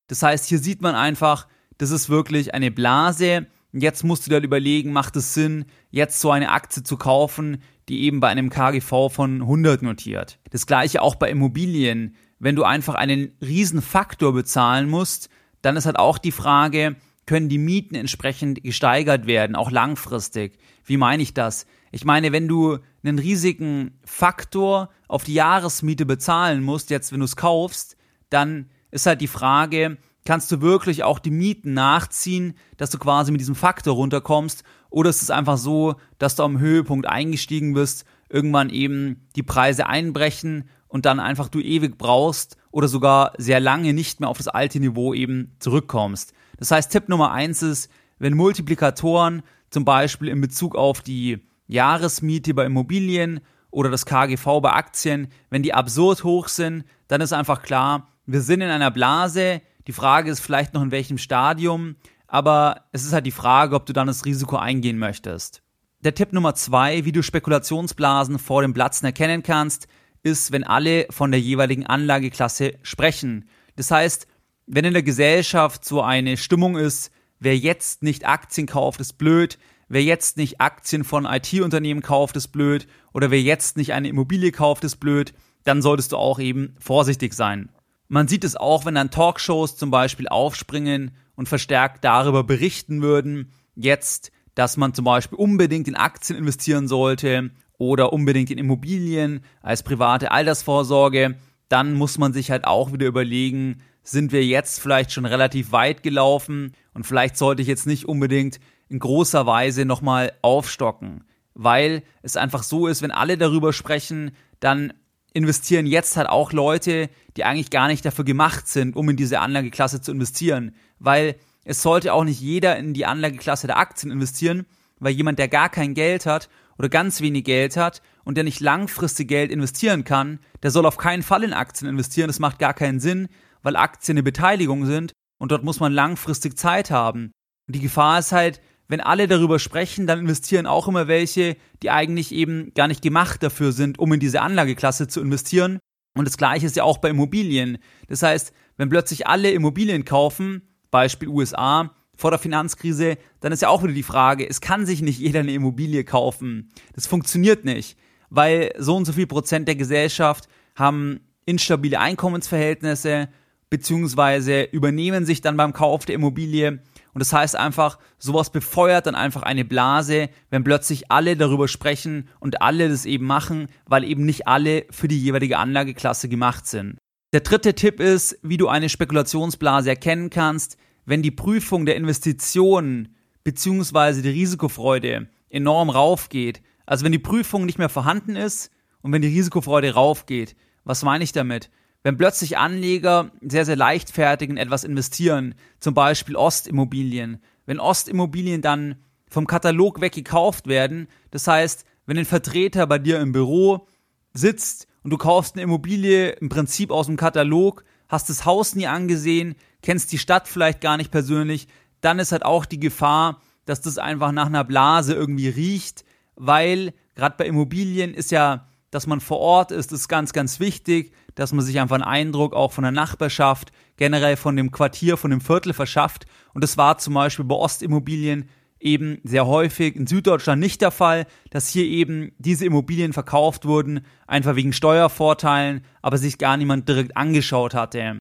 Das 0.08 0.22
heißt, 0.22 0.46
hier 0.46 0.58
sieht 0.58 0.82
man 0.82 0.94
einfach, 0.94 1.48
das 1.78 1.90
ist 1.90 2.08
wirklich 2.08 2.54
eine 2.54 2.70
Blase. 2.70 3.46
Jetzt 3.72 4.04
musst 4.04 4.26
du 4.26 4.30
dir 4.30 4.44
überlegen, 4.44 4.92
macht 4.92 5.16
es 5.16 5.34
Sinn, 5.34 5.66
jetzt 5.90 6.20
so 6.20 6.30
eine 6.30 6.50
Aktie 6.50 6.82
zu 6.82 6.96
kaufen, 6.96 7.62
die 7.88 8.02
eben 8.02 8.20
bei 8.20 8.28
einem 8.28 8.50
KGV 8.50 9.10
von 9.10 9.42
100 9.42 9.82
notiert. 9.82 10.38
Das 10.50 10.66
gleiche 10.66 11.02
auch 11.02 11.16
bei 11.16 11.30
Immobilien. 11.30 12.16
Wenn 12.38 12.56
du 12.56 12.64
einfach 12.64 12.94
einen 12.94 13.32
riesen 13.40 13.82
Faktor 13.82 14.32
bezahlen 14.32 14.88
musst, 14.88 15.28
dann 15.62 15.76
ist 15.76 15.86
halt 15.86 15.98
auch 15.98 16.18
die 16.18 16.32
Frage, 16.32 16.96
können 17.26 17.48
die 17.48 17.58
Mieten 17.58 17.94
entsprechend 17.94 18.62
gesteigert 18.62 19.26
werden, 19.26 19.56
auch 19.56 19.70
langfristig. 19.70 20.58
Wie 20.84 20.96
meine 20.96 21.22
ich 21.22 21.34
das? 21.34 21.66
Ich 21.90 22.04
meine, 22.04 22.32
wenn 22.32 22.48
du 22.48 22.78
einen 23.02 23.18
riesigen 23.18 23.98
Faktor 24.04 24.90
auf 25.08 25.24
die 25.24 25.34
Jahresmiete 25.34 26.06
bezahlen 26.06 26.62
musst, 26.62 26.90
jetzt 26.90 27.12
wenn 27.12 27.20
du 27.20 27.24
es 27.24 27.36
kaufst, 27.36 27.96
dann 28.30 28.70
ist 28.90 29.06
halt 29.06 29.20
die 29.20 29.26
Frage, 29.26 29.98
kannst 30.24 30.50
du 30.52 30.60
wirklich 30.60 31.04
auch 31.04 31.18
die 31.18 31.30
Mieten 31.30 31.74
nachziehen, 31.74 32.54
dass 32.76 32.90
du 32.90 32.98
quasi 32.98 33.32
mit 33.32 33.40
diesem 33.40 33.54
Faktor 33.54 33.94
runterkommst, 33.94 34.64
oder 34.90 35.10
ist 35.10 35.22
es 35.22 35.30
einfach 35.30 35.58
so, 35.58 35.96
dass 36.18 36.36
du 36.36 36.44
am 36.44 36.58
Höhepunkt 36.58 37.06
eingestiegen 37.06 37.74
bist, 37.74 38.04
irgendwann 38.28 38.70
eben 38.70 39.26
die 39.36 39.42
Preise 39.42 39.86
einbrechen 39.86 40.68
und 40.88 41.06
dann 41.06 41.20
einfach 41.20 41.48
du 41.48 41.60
ewig 41.60 41.98
brauchst 41.98 42.56
oder 42.70 42.88
sogar 42.88 43.32
sehr 43.36 43.60
lange 43.60 43.92
nicht 43.92 44.20
mehr 44.20 44.28
auf 44.28 44.38
das 44.38 44.48
alte 44.48 44.80
Niveau 44.80 45.14
eben 45.14 45.54
zurückkommst. 45.58 46.32
Das 46.58 46.70
heißt, 46.70 46.90
Tipp 46.90 47.08
Nummer 47.08 47.32
eins 47.32 47.62
ist, 47.62 47.90
wenn 48.18 48.34
Multiplikatoren 48.34 49.42
zum 49.70 49.84
Beispiel 49.84 50.28
in 50.28 50.40
Bezug 50.40 50.74
auf 50.74 51.02
die 51.02 51.38
Jahresmiete 51.66 52.54
bei 52.54 52.64
Immobilien 52.64 53.40
oder 53.70 53.90
das 53.90 54.06
KGV 54.06 54.60
bei 54.62 54.72
Aktien, 54.72 55.28
wenn 55.50 55.62
die 55.62 55.74
absurd 55.74 56.24
hoch 56.24 56.48
sind, 56.48 56.84
dann 57.08 57.20
ist 57.20 57.32
einfach 57.32 57.62
klar, 57.62 58.08
wir 58.26 58.40
sind 58.40 58.60
in 58.60 58.70
einer 58.70 58.90
Blase. 58.90 59.60
Die 59.86 59.92
Frage 59.92 60.30
ist 60.30 60.40
vielleicht 60.40 60.74
noch 60.74 60.82
in 60.82 60.90
welchem 60.90 61.18
Stadium, 61.18 61.96
aber 62.26 62.86
es 62.92 63.04
ist 63.04 63.12
halt 63.12 63.26
die 63.26 63.30
Frage, 63.30 63.74
ob 63.74 63.86
du 63.86 63.92
dann 63.92 64.06
das 64.06 64.24
Risiko 64.24 64.56
eingehen 64.56 64.98
möchtest. 64.98 65.62
Der 66.00 66.14
Tipp 66.14 66.32
Nummer 66.32 66.54
zwei, 66.54 67.04
wie 67.04 67.12
du 67.12 67.22
Spekulationsblasen 67.22 68.38
vor 68.38 68.62
dem 68.62 68.74
Platzen 68.74 69.06
erkennen 69.06 69.42
kannst, 69.42 69.88
ist, 70.22 70.52
wenn 70.52 70.64
alle 70.64 71.06
von 71.10 71.30
der 71.30 71.40
jeweiligen 71.40 71.86
Anlageklasse 71.86 72.74
sprechen. 72.82 73.48
Das 73.76 73.90
heißt, 73.90 74.26
wenn 74.66 74.84
in 74.84 74.92
der 74.92 75.02
Gesellschaft 75.02 75.84
so 75.84 76.02
eine 76.02 76.36
Stimmung 76.36 76.76
ist, 76.76 77.10
wer 77.38 77.56
jetzt 77.56 78.02
nicht 78.02 78.26
Aktien 78.26 78.66
kauft, 78.66 79.00
ist 79.00 79.14
blöd, 79.14 79.58
wer 79.88 80.02
jetzt 80.02 80.36
nicht 80.36 80.60
Aktien 80.60 81.04
von 81.04 81.24
IT-Unternehmen 81.24 82.02
kauft, 82.02 82.36
ist 82.36 82.48
blöd, 82.48 82.86
oder 83.12 83.30
wer 83.30 83.40
jetzt 83.40 83.76
nicht 83.76 83.92
eine 83.92 84.08
Immobilie 84.08 84.52
kauft, 84.52 84.84
ist 84.84 84.96
blöd, 84.96 85.32
dann 85.64 85.82
solltest 85.82 86.12
du 86.12 86.16
auch 86.16 86.38
eben 86.38 86.74
vorsichtig 86.78 87.34
sein. 87.34 87.70
Man 88.08 88.28
sieht 88.28 88.44
es 88.44 88.56
auch, 88.56 88.84
wenn 88.84 88.94
dann 88.94 89.10
Talkshows 89.10 89.76
zum 89.76 89.90
Beispiel 89.90 90.28
aufspringen 90.28 91.12
und 91.34 91.48
verstärkt 91.48 92.04
darüber 92.04 92.44
berichten 92.44 93.02
würden, 93.02 93.50
jetzt, 93.74 94.30
dass 94.54 94.76
man 94.76 94.94
zum 94.94 95.04
Beispiel 95.04 95.38
unbedingt 95.38 95.88
in 95.88 95.96
Aktien 95.96 96.38
investieren 96.38 96.88
sollte 96.88 97.50
oder 97.78 98.12
unbedingt 98.12 98.50
in 98.50 98.58
Immobilien 98.58 99.40
als 99.60 99.82
private 99.82 100.30
Altersvorsorge, 100.30 101.36
dann 101.68 101.94
muss 101.94 102.16
man 102.16 102.32
sich 102.32 102.50
halt 102.50 102.64
auch 102.64 102.92
wieder 102.92 103.06
überlegen, 103.06 103.82
sind 104.08 104.30
wir 104.30 104.44
jetzt 104.44 104.80
vielleicht 104.80 105.10
schon 105.10 105.26
relativ 105.26 105.72
weit 105.72 106.02
gelaufen 106.02 106.72
und 106.94 107.06
vielleicht 107.06 107.36
sollte 107.36 107.60
ich 107.60 107.68
jetzt 107.68 107.86
nicht 107.86 108.06
unbedingt 108.06 108.60
in 108.88 109.00
großer 109.00 109.46
Weise 109.46 109.84
nochmal 109.84 110.32
aufstocken, 110.42 111.24
weil 111.54 112.02
es 112.22 112.36
einfach 112.36 112.62
so 112.62 112.86
ist, 112.86 113.02
wenn 113.02 113.10
alle 113.10 113.36
darüber 113.36 113.72
sprechen, 113.72 114.30
dann 114.60 114.92
investieren 115.32 115.86
jetzt 115.86 116.16
halt 116.16 116.28
auch 116.28 116.52
Leute, 116.52 117.10
die 117.36 117.44
eigentlich 117.44 117.70
gar 117.70 117.88
nicht 117.88 118.04
dafür 118.04 118.24
gemacht 118.24 118.68
sind, 118.68 118.94
um 118.94 119.08
in 119.08 119.16
diese 119.16 119.40
Anlageklasse 119.40 120.00
zu 120.00 120.12
investieren, 120.12 120.74
weil 121.00 121.34
es 121.64 121.82
sollte 121.82 122.14
auch 122.14 122.24
nicht 122.24 122.40
jeder 122.40 122.76
in 122.76 122.94
die 122.94 123.06
Anlageklasse 123.06 123.66
der 123.66 123.76
Aktien 123.76 124.12
investieren, 124.12 124.66
weil 125.00 125.12
jemand, 125.14 125.40
der 125.40 125.48
gar 125.48 125.68
kein 125.68 125.94
Geld 125.94 126.26
hat 126.26 126.48
oder 126.78 126.88
ganz 126.88 127.20
wenig 127.20 127.44
Geld 127.44 127.76
hat 127.76 128.02
und 128.24 128.36
der 128.36 128.44
nicht 128.44 128.60
langfristig 128.60 129.26
Geld 129.28 129.50
investieren 129.50 130.04
kann, 130.04 130.38
der 130.62 130.70
soll 130.70 130.86
auf 130.86 130.96
keinen 130.96 131.24
Fall 131.24 131.42
in 131.42 131.52
Aktien 131.52 131.90
investieren. 131.90 132.28
Das 132.28 132.38
macht 132.38 132.60
gar 132.60 132.72
keinen 132.72 133.00
Sinn, 133.00 133.28
weil 133.66 133.74
Aktien 133.74 134.14
eine 134.14 134.22
Beteiligung 134.22 134.86
sind 134.86 135.12
und 135.40 135.50
dort 135.50 135.64
muss 135.64 135.80
man 135.80 135.92
langfristig 135.92 136.56
Zeit 136.56 136.92
haben. 136.92 137.32
Und 137.66 137.74
die 137.74 137.80
Gefahr 137.80 138.20
ist 138.20 138.30
halt, 138.30 138.60
wenn 138.86 139.00
alle 139.00 139.26
darüber 139.26 139.58
sprechen, 139.58 140.06
dann 140.06 140.20
investieren 140.20 140.68
auch 140.68 140.86
immer 140.86 141.08
welche, 141.08 141.56
die 141.82 141.90
eigentlich 141.90 142.30
eben 142.30 142.72
gar 142.74 142.86
nicht 142.86 143.02
gemacht 143.02 143.42
dafür 143.42 143.72
sind, 143.72 143.98
um 143.98 144.12
in 144.12 144.20
diese 144.20 144.40
Anlageklasse 144.40 145.08
zu 145.08 145.20
investieren. 145.20 145.80
Und 146.16 146.28
das 146.28 146.36
gleiche 146.36 146.64
ist 146.64 146.76
ja 146.76 146.84
auch 146.84 146.98
bei 146.98 147.10
Immobilien. 147.10 147.78
Das 148.06 148.22
heißt, 148.22 148.52
wenn 148.76 148.88
plötzlich 148.88 149.26
alle 149.26 149.50
Immobilien 149.50 150.04
kaufen, 150.04 150.62
Beispiel 150.92 151.26
USA, 151.26 151.90
vor 152.16 152.30
der 152.30 152.38
Finanzkrise, 152.38 153.18
dann 153.40 153.50
ist 153.50 153.62
ja 153.62 153.68
auch 153.68 153.82
wieder 153.82 153.94
die 153.94 154.04
Frage, 154.04 154.48
es 154.48 154.60
kann 154.60 154.86
sich 154.86 155.02
nicht 155.02 155.18
jeder 155.18 155.40
eine 155.40 155.52
Immobilie 155.52 156.04
kaufen. 156.04 156.68
Das 156.94 157.08
funktioniert 157.08 157.64
nicht, 157.64 157.98
weil 158.30 158.72
so 158.78 158.94
und 158.94 159.06
so 159.06 159.12
viel 159.12 159.26
Prozent 159.26 159.66
der 159.66 159.74
Gesellschaft 159.74 160.48
haben 160.76 161.18
instabile 161.46 161.98
Einkommensverhältnisse, 161.98 163.28
beziehungsweise 163.70 164.62
übernehmen 164.62 165.26
sich 165.26 165.40
dann 165.40 165.56
beim 165.56 165.72
Kauf 165.72 166.04
der 166.04 166.14
Immobilie. 166.14 166.80
Und 167.12 167.18
das 167.20 167.32
heißt 167.32 167.56
einfach, 167.56 167.98
sowas 168.18 168.50
befeuert 168.50 169.06
dann 169.06 169.14
einfach 169.14 169.42
eine 169.42 169.64
Blase, 169.64 170.28
wenn 170.50 170.64
plötzlich 170.64 171.10
alle 171.10 171.36
darüber 171.36 171.66
sprechen 171.66 172.28
und 172.40 172.62
alle 172.62 172.88
das 172.88 173.06
eben 173.06 173.26
machen, 173.26 173.68
weil 173.86 174.04
eben 174.04 174.24
nicht 174.24 174.46
alle 174.46 174.86
für 174.90 175.08
die 175.08 175.20
jeweilige 175.20 175.58
Anlageklasse 175.58 176.28
gemacht 176.28 176.66
sind. 176.66 176.98
Der 177.32 177.40
dritte 177.40 177.74
Tipp 177.74 178.00
ist, 178.00 178.38
wie 178.42 178.56
du 178.56 178.68
eine 178.68 178.88
Spekulationsblase 178.88 179.90
erkennen 179.90 180.30
kannst, 180.30 180.76
wenn 181.06 181.22
die 181.22 181.30
Prüfung 181.30 181.86
der 181.86 181.96
Investitionen 181.96 183.14
beziehungsweise 183.44 184.22
die 184.22 184.30
Risikofreude 184.30 185.28
enorm 185.48 185.90
raufgeht. 185.90 186.62
Also 186.84 187.04
wenn 187.04 187.12
die 187.12 187.18
Prüfung 187.18 187.66
nicht 187.66 187.78
mehr 187.78 187.88
vorhanden 187.88 188.36
ist 188.36 188.70
und 189.02 189.12
wenn 189.12 189.22
die 189.22 189.28
Risikofreude 189.28 189.94
raufgeht. 189.94 190.56
Was 190.84 191.02
meine 191.02 191.24
ich 191.24 191.32
damit? 191.32 191.70
Wenn 192.06 192.16
plötzlich 192.16 192.56
Anleger 192.56 193.32
sehr, 193.42 193.64
sehr 193.64 193.74
leichtfertig 193.74 194.48
in 194.48 194.58
etwas 194.58 194.84
investieren, 194.84 195.56
zum 195.80 195.94
Beispiel 195.94 196.36
Ostimmobilien, 196.36 197.42
wenn 197.64 197.80
Ostimmobilien 197.80 198.62
dann 198.62 198.94
vom 199.28 199.48
Katalog 199.48 200.00
weg 200.00 200.12
gekauft 200.12 200.68
werden, 200.68 201.08
das 201.32 201.48
heißt, 201.48 201.84
wenn 202.06 202.16
ein 202.16 202.24
Vertreter 202.24 202.86
bei 202.86 203.00
dir 203.00 203.18
im 203.18 203.32
Büro 203.32 203.88
sitzt 204.32 204.86
und 205.02 205.10
du 205.10 205.16
kaufst 205.16 205.56
eine 205.56 205.64
Immobilie 205.64 206.28
im 206.28 206.48
Prinzip 206.48 206.92
aus 206.92 207.06
dem 207.06 207.16
Katalog, 207.16 207.82
hast 208.08 208.30
das 208.30 208.44
Haus 208.44 208.76
nie 208.76 208.86
angesehen, 208.86 209.56
kennst 209.82 210.12
die 210.12 210.18
Stadt 210.18 210.46
vielleicht 210.46 210.80
gar 210.80 210.98
nicht 210.98 211.10
persönlich, 211.10 211.66
dann 212.02 212.20
ist 212.20 212.30
halt 212.30 212.44
auch 212.44 212.66
die 212.66 212.78
Gefahr, 212.78 213.42
dass 213.64 213.80
das 213.80 213.98
einfach 213.98 214.30
nach 214.30 214.46
einer 214.46 214.62
Blase 214.62 215.12
irgendwie 215.12 215.48
riecht, 215.48 216.04
weil 216.36 216.92
gerade 217.16 217.34
bei 217.36 217.46
Immobilien 217.46 218.14
ist 218.14 218.30
ja, 218.30 218.68
dass 218.90 219.06
man 219.06 219.20
vor 219.20 219.38
Ort 219.38 219.72
ist, 219.72 219.92
ist 219.92 220.08
ganz, 220.08 220.32
ganz 220.32 220.60
wichtig, 220.60 221.12
dass 221.34 221.52
man 221.52 221.64
sich 221.64 221.80
einfach 221.80 221.96
einen 221.96 222.04
Eindruck 222.04 222.54
auch 222.54 222.72
von 222.72 222.82
der 222.82 222.92
Nachbarschaft, 222.92 223.72
generell 223.96 224.36
von 224.36 224.56
dem 224.56 224.70
Quartier, 224.70 225.16
von 225.16 225.30
dem 225.30 225.40
Viertel 225.40 225.72
verschafft. 225.72 226.26
Und 226.54 226.62
das 226.62 226.76
war 226.76 226.98
zum 226.98 227.14
Beispiel 227.14 227.44
bei 227.44 227.54
Ostimmobilien 227.54 228.48
eben 228.78 229.18
sehr 229.24 229.46
häufig 229.46 229.96
in 229.96 230.06
Süddeutschland 230.06 230.60
nicht 230.60 230.80
der 230.80 230.90
Fall, 230.90 231.26
dass 231.50 231.68
hier 231.68 231.84
eben 231.84 232.32
diese 232.38 232.66
Immobilien 232.66 233.12
verkauft 233.12 233.64
wurden, 233.64 234.04
einfach 234.26 234.56
wegen 234.56 234.72
Steuervorteilen, 234.72 235.84
aber 236.02 236.18
sich 236.18 236.38
gar 236.38 236.56
niemand 236.56 236.88
direkt 236.88 237.16
angeschaut 237.16 237.74
hatte. 237.74 238.18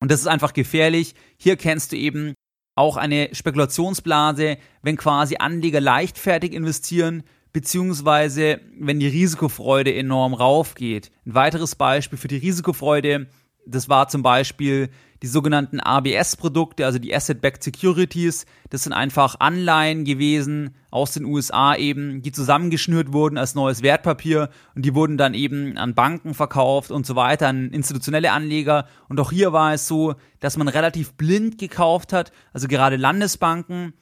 Und 0.00 0.10
das 0.10 0.20
ist 0.20 0.26
einfach 0.26 0.52
gefährlich. 0.52 1.14
Hier 1.38 1.56
kennst 1.56 1.92
du 1.92 1.96
eben 1.96 2.34
auch 2.74 2.96
eine 2.96 3.30
Spekulationsblase, 3.32 4.58
wenn 4.82 4.96
quasi 4.96 5.36
Anleger 5.38 5.80
leichtfertig 5.80 6.52
investieren, 6.52 7.22
beziehungsweise 7.56 8.60
wenn 8.78 9.00
die 9.00 9.08
Risikofreude 9.08 9.94
enorm 9.94 10.34
raufgeht. 10.34 11.10
Ein 11.24 11.34
weiteres 11.36 11.74
Beispiel 11.74 12.18
für 12.18 12.28
die 12.28 12.36
Risikofreude, 12.36 13.28
das 13.64 13.88
war 13.88 14.08
zum 14.08 14.22
Beispiel 14.22 14.90
die 15.22 15.26
sogenannten 15.26 15.80
ABS-Produkte, 15.80 16.84
also 16.84 16.98
die 16.98 17.14
Asset-Backed 17.14 17.64
Securities. 17.64 18.44
Das 18.68 18.82
sind 18.82 18.92
einfach 18.92 19.36
Anleihen 19.40 20.04
gewesen 20.04 20.74
aus 20.90 21.12
den 21.12 21.24
USA 21.24 21.74
eben, 21.74 22.20
die 22.20 22.30
zusammengeschnürt 22.30 23.14
wurden 23.14 23.38
als 23.38 23.54
neues 23.54 23.80
Wertpapier 23.80 24.50
und 24.74 24.84
die 24.84 24.94
wurden 24.94 25.16
dann 25.16 25.32
eben 25.32 25.78
an 25.78 25.94
Banken 25.94 26.34
verkauft 26.34 26.90
und 26.90 27.06
so 27.06 27.16
weiter, 27.16 27.48
an 27.48 27.70
institutionelle 27.70 28.32
Anleger. 28.32 28.86
Und 29.08 29.18
auch 29.18 29.32
hier 29.32 29.54
war 29.54 29.72
es 29.72 29.88
so, 29.88 30.16
dass 30.40 30.58
man 30.58 30.68
relativ 30.68 31.14
blind 31.14 31.56
gekauft 31.56 32.12
hat, 32.12 32.32
also 32.52 32.68
gerade 32.68 32.96
Landesbanken, 32.96 33.94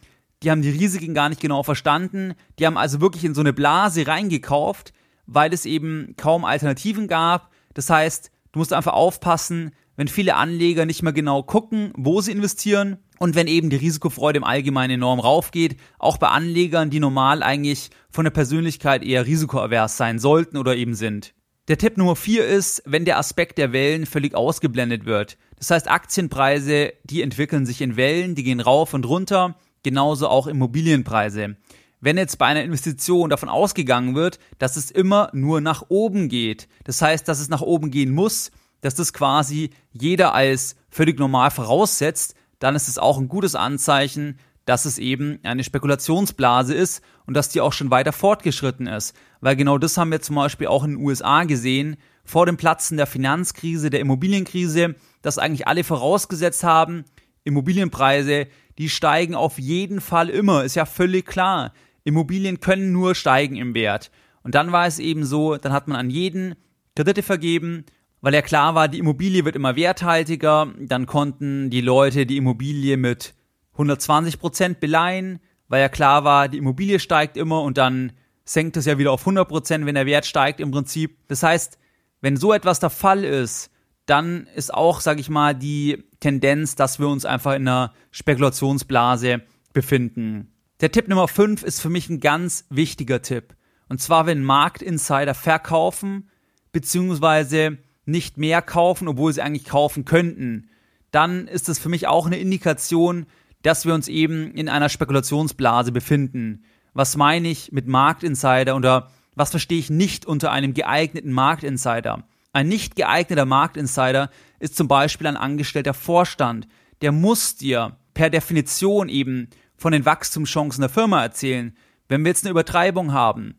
die 0.44 0.50
haben 0.50 0.62
die 0.62 0.70
Risiken 0.70 1.14
gar 1.14 1.28
nicht 1.28 1.40
genau 1.40 1.62
verstanden, 1.62 2.34
die 2.58 2.66
haben 2.66 2.76
also 2.76 3.00
wirklich 3.00 3.24
in 3.24 3.34
so 3.34 3.40
eine 3.40 3.52
Blase 3.52 4.06
reingekauft, 4.06 4.92
weil 5.26 5.52
es 5.52 5.64
eben 5.64 6.14
kaum 6.16 6.44
Alternativen 6.44 7.08
gab. 7.08 7.50
Das 7.72 7.88
heißt, 7.90 8.30
du 8.52 8.58
musst 8.58 8.72
einfach 8.72 8.92
aufpassen, 8.92 9.72
wenn 9.96 10.08
viele 10.08 10.36
Anleger 10.36 10.86
nicht 10.86 11.02
mehr 11.02 11.12
genau 11.12 11.42
gucken, 11.42 11.92
wo 11.96 12.20
sie 12.20 12.32
investieren 12.32 12.98
und 13.18 13.34
wenn 13.34 13.46
eben 13.46 13.70
die 13.70 13.76
Risikofreude 13.76 14.38
im 14.38 14.44
Allgemeinen 14.44 14.94
enorm 14.94 15.20
raufgeht, 15.20 15.76
auch 15.98 16.18
bei 16.18 16.28
Anlegern, 16.28 16.90
die 16.90 17.00
normal 17.00 17.42
eigentlich 17.42 17.90
von 18.10 18.24
der 18.24 18.32
Persönlichkeit 18.32 19.04
eher 19.04 19.26
risikoavers 19.26 19.96
sein 19.96 20.18
sollten 20.18 20.56
oder 20.56 20.76
eben 20.76 20.94
sind. 20.94 21.34
Der 21.68 21.78
Tipp 21.78 21.96
Nummer 21.96 22.16
vier 22.16 22.44
ist, 22.44 22.82
wenn 22.84 23.06
der 23.06 23.18
Aspekt 23.18 23.56
der 23.56 23.72
Wellen 23.72 24.04
völlig 24.04 24.34
ausgeblendet 24.34 25.06
wird. 25.06 25.38
Das 25.56 25.70
heißt, 25.70 25.90
Aktienpreise, 25.90 26.92
die 27.04 27.22
entwickeln 27.22 27.64
sich 27.64 27.80
in 27.80 27.96
Wellen, 27.96 28.34
die 28.34 28.42
gehen 28.42 28.60
rauf 28.60 28.92
und 28.92 29.06
runter, 29.06 29.56
genauso 29.84 30.28
auch 30.28 30.48
Immobilienpreise. 30.48 31.56
Wenn 32.00 32.18
jetzt 32.18 32.36
bei 32.38 32.46
einer 32.46 32.64
Investition 32.64 33.30
davon 33.30 33.48
ausgegangen 33.48 34.14
wird, 34.14 34.38
dass 34.58 34.76
es 34.76 34.90
immer 34.90 35.30
nur 35.32 35.60
nach 35.60 35.84
oben 35.88 36.28
geht, 36.28 36.68
das 36.82 37.00
heißt, 37.00 37.26
dass 37.28 37.40
es 37.40 37.48
nach 37.48 37.62
oben 37.62 37.90
gehen 37.90 38.12
muss, 38.12 38.50
dass 38.80 38.94
das 38.94 39.12
quasi 39.12 39.70
jeder 39.92 40.34
als 40.34 40.76
völlig 40.90 41.18
normal 41.18 41.50
voraussetzt, 41.50 42.34
dann 42.58 42.74
ist 42.74 42.88
es 42.88 42.98
auch 42.98 43.18
ein 43.18 43.28
gutes 43.28 43.54
Anzeichen, 43.54 44.38
dass 44.66 44.84
es 44.84 44.98
eben 44.98 45.38
eine 45.42 45.64
Spekulationsblase 45.64 46.74
ist 46.74 47.02
und 47.26 47.34
dass 47.34 47.48
die 47.48 47.60
auch 47.60 47.72
schon 47.72 47.90
weiter 47.90 48.12
fortgeschritten 48.12 48.86
ist. 48.86 49.14
Weil 49.40 49.56
genau 49.56 49.78
das 49.78 49.96
haben 49.96 50.10
wir 50.10 50.20
zum 50.20 50.36
Beispiel 50.36 50.66
auch 50.66 50.84
in 50.84 50.92
den 50.92 51.04
USA 51.04 51.44
gesehen, 51.44 51.96
vor 52.24 52.46
dem 52.46 52.56
Platzen 52.56 52.96
der 52.96 53.06
Finanzkrise, 53.06 53.90
der 53.90 54.00
Immobilienkrise, 54.00 54.94
dass 55.22 55.38
eigentlich 55.38 55.68
alle 55.68 55.84
vorausgesetzt 55.84 56.64
haben, 56.64 57.04
Immobilienpreise, 57.44 58.46
die 58.78 58.88
steigen 58.88 59.34
auf 59.34 59.58
jeden 59.58 60.00
Fall 60.00 60.28
immer, 60.28 60.64
ist 60.64 60.76
ja 60.76 60.86
völlig 60.86 61.26
klar. 61.26 61.72
Immobilien 62.02 62.60
können 62.60 62.92
nur 62.92 63.14
steigen 63.14 63.56
im 63.56 63.74
Wert. 63.74 64.10
Und 64.42 64.54
dann 64.54 64.72
war 64.72 64.86
es 64.86 64.98
eben 64.98 65.24
so, 65.24 65.56
dann 65.56 65.72
hat 65.72 65.88
man 65.88 65.96
an 65.96 66.10
jeden 66.10 66.54
Kredite 66.94 67.22
vergeben 67.22 67.84
weil 68.24 68.32
ja 68.32 68.40
klar 68.40 68.74
war, 68.74 68.88
die 68.88 69.00
Immobilie 69.00 69.44
wird 69.44 69.54
immer 69.54 69.76
werthaltiger. 69.76 70.72
Dann 70.80 71.04
konnten 71.04 71.68
die 71.68 71.82
Leute 71.82 72.24
die 72.24 72.38
Immobilie 72.38 72.96
mit 72.96 73.34
120 73.72 74.40
Prozent 74.40 74.80
beleihen, 74.80 75.40
weil 75.68 75.82
ja 75.82 75.90
klar 75.90 76.24
war, 76.24 76.48
die 76.48 76.56
Immobilie 76.56 77.00
steigt 77.00 77.36
immer 77.36 77.60
und 77.60 77.76
dann 77.76 78.12
senkt 78.46 78.78
es 78.78 78.86
ja 78.86 78.96
wieder 78.96 79.12
auf 79.12 79.20
100 79.20 79.46
Prozent, 79.46 79.84
wenn 79.84 79.94
der 79.94 80.06
Wert 80.06 80.24
steigt 80.24 80.60
im 80.60 80.70
Prinzip. 80.70 81.18
Das 81.28 81.42
heißt, 81.42 81.78
wenn 82.22 82.38
so 82.38 82.54
etwas 82.54 82.80
der 82.80 82.88
Fall 82.88 83.24
ist, 83.24 83.70
dann 84.06 84.46
ist 84.54 84.72
auch, 84.72 85.00
sag 85.00 85.18
ich 85.18 85.30
mal, 85.30 85.54
die 85.54 86.04
Tendenz, 86.20 86.76
dass 86.76 86.98
wir 86.98 87.08
uns 87.08 87.24
einfach 87.24 87.54
in 87.54 87.66
einer 87.66 87.92
Spekulationsblase 88.10 89.42
befinden. 89.72 90.52
Der 90.80 90.92
Tipp 90.92 91.08
Nummer 91.08 91.28
5 91.28 91.62
ist 91.62 91.80
für 91.80 91.90
mich 91.90 92.08
ein 92.08 92.20
ganz 92.20 92.66
wichtiger 92.68 93.22
Tipp. 93.22 93.54
Und 93.88 94.00
zwar, 94.00 94.26
wenn 94.26 94.42
Marktinsider 94.42 95.34
verkaufen, 95.34 96.28
beziehungsweise 96.72 97.78
nicht 98.06 98.36
mehr 98.36 98.60
kaufen, 98.60 99.08
obwohl 99.08 99.32
sie 99.32 99.42
eigentlich 99.42 99.64
kaufen 99.64 100.04
könnten, 100.04 100.68
dann 101.10 101.46
ist 101.46 101.68
das 101.68 101.78
für 101.78 101.88
mich 101.88 102.06
auch 102.06 102.26
eine 102.26 102.38
Indikation, 102.38 103.26
dass 103.62 103.86
wir 103.86 103.94
uns 103.94 104.08
eben 104.08 104.52
in 104.52 104.68
einer 104.68 104.88
Spekulationsblase 104.88 105.92
befinden. 105.92 106.64
Was 106.92 107.16
meine 107.16 107.48
ich 107.48 107.72
mit 107.72 107.86
Marktinsider 107.86 108.76
oder 108.76 109.10
was 109.34 109.50
verstehe 109.50 109.78
ich 109.78 109.90
nicht 109.90 110.26
unter 110.26 110.52
einem 110.52 110.74
geeigneten 110.74 111.32
Marktinsider? 111.32 112.24
Ein 112.54 112.68
nicht 112.68 112.94
geeigneter 112.94 113.46
Marktinsider 113.46 114.30
ist 114.60 114.76
zum 114.76 114.86
Beispiel 114.86 115.26
ein 115.26 115.36
angestellter 115.36 115.92
Vorstand. 115.92 116.68
Der 117.02 117.10
muss 117.10 117.56
dir 117.56 117.96
per 118.14 118.30
Definition 118.30 119.08
eben 119.08 119.48
von 119.76 119.90
den 119.90 120.06
Wachstumschancen 120.06 120.80
der 120.80 120.88
Firma 120.88 121.20
erzählen. 121.20 121.76
Wenn 122.08 122.22
wir 122.22 122.28
jetzt 122.28 122.44
eine 122.44 122.52
Übertreibung 122.52 123.12
haben, 123.12 123.58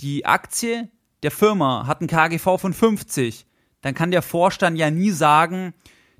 die 0.00 0.26
Aktie 0.26 0.90
der 1.22 1.30
Firma 1.30 1.86
hat 1.86 2.00
ein 2.00 2.08
KGV 2.08 2.58
von 2.58 2.74
50, 2.74 3.46
dann 3.80 3.94
kann 3.94 4.10
der 4.10 4.22
Vorstand 4.22 4.76
ja 4.76 4.90
nie 4.90 5.12
sagen, 5.12 5.72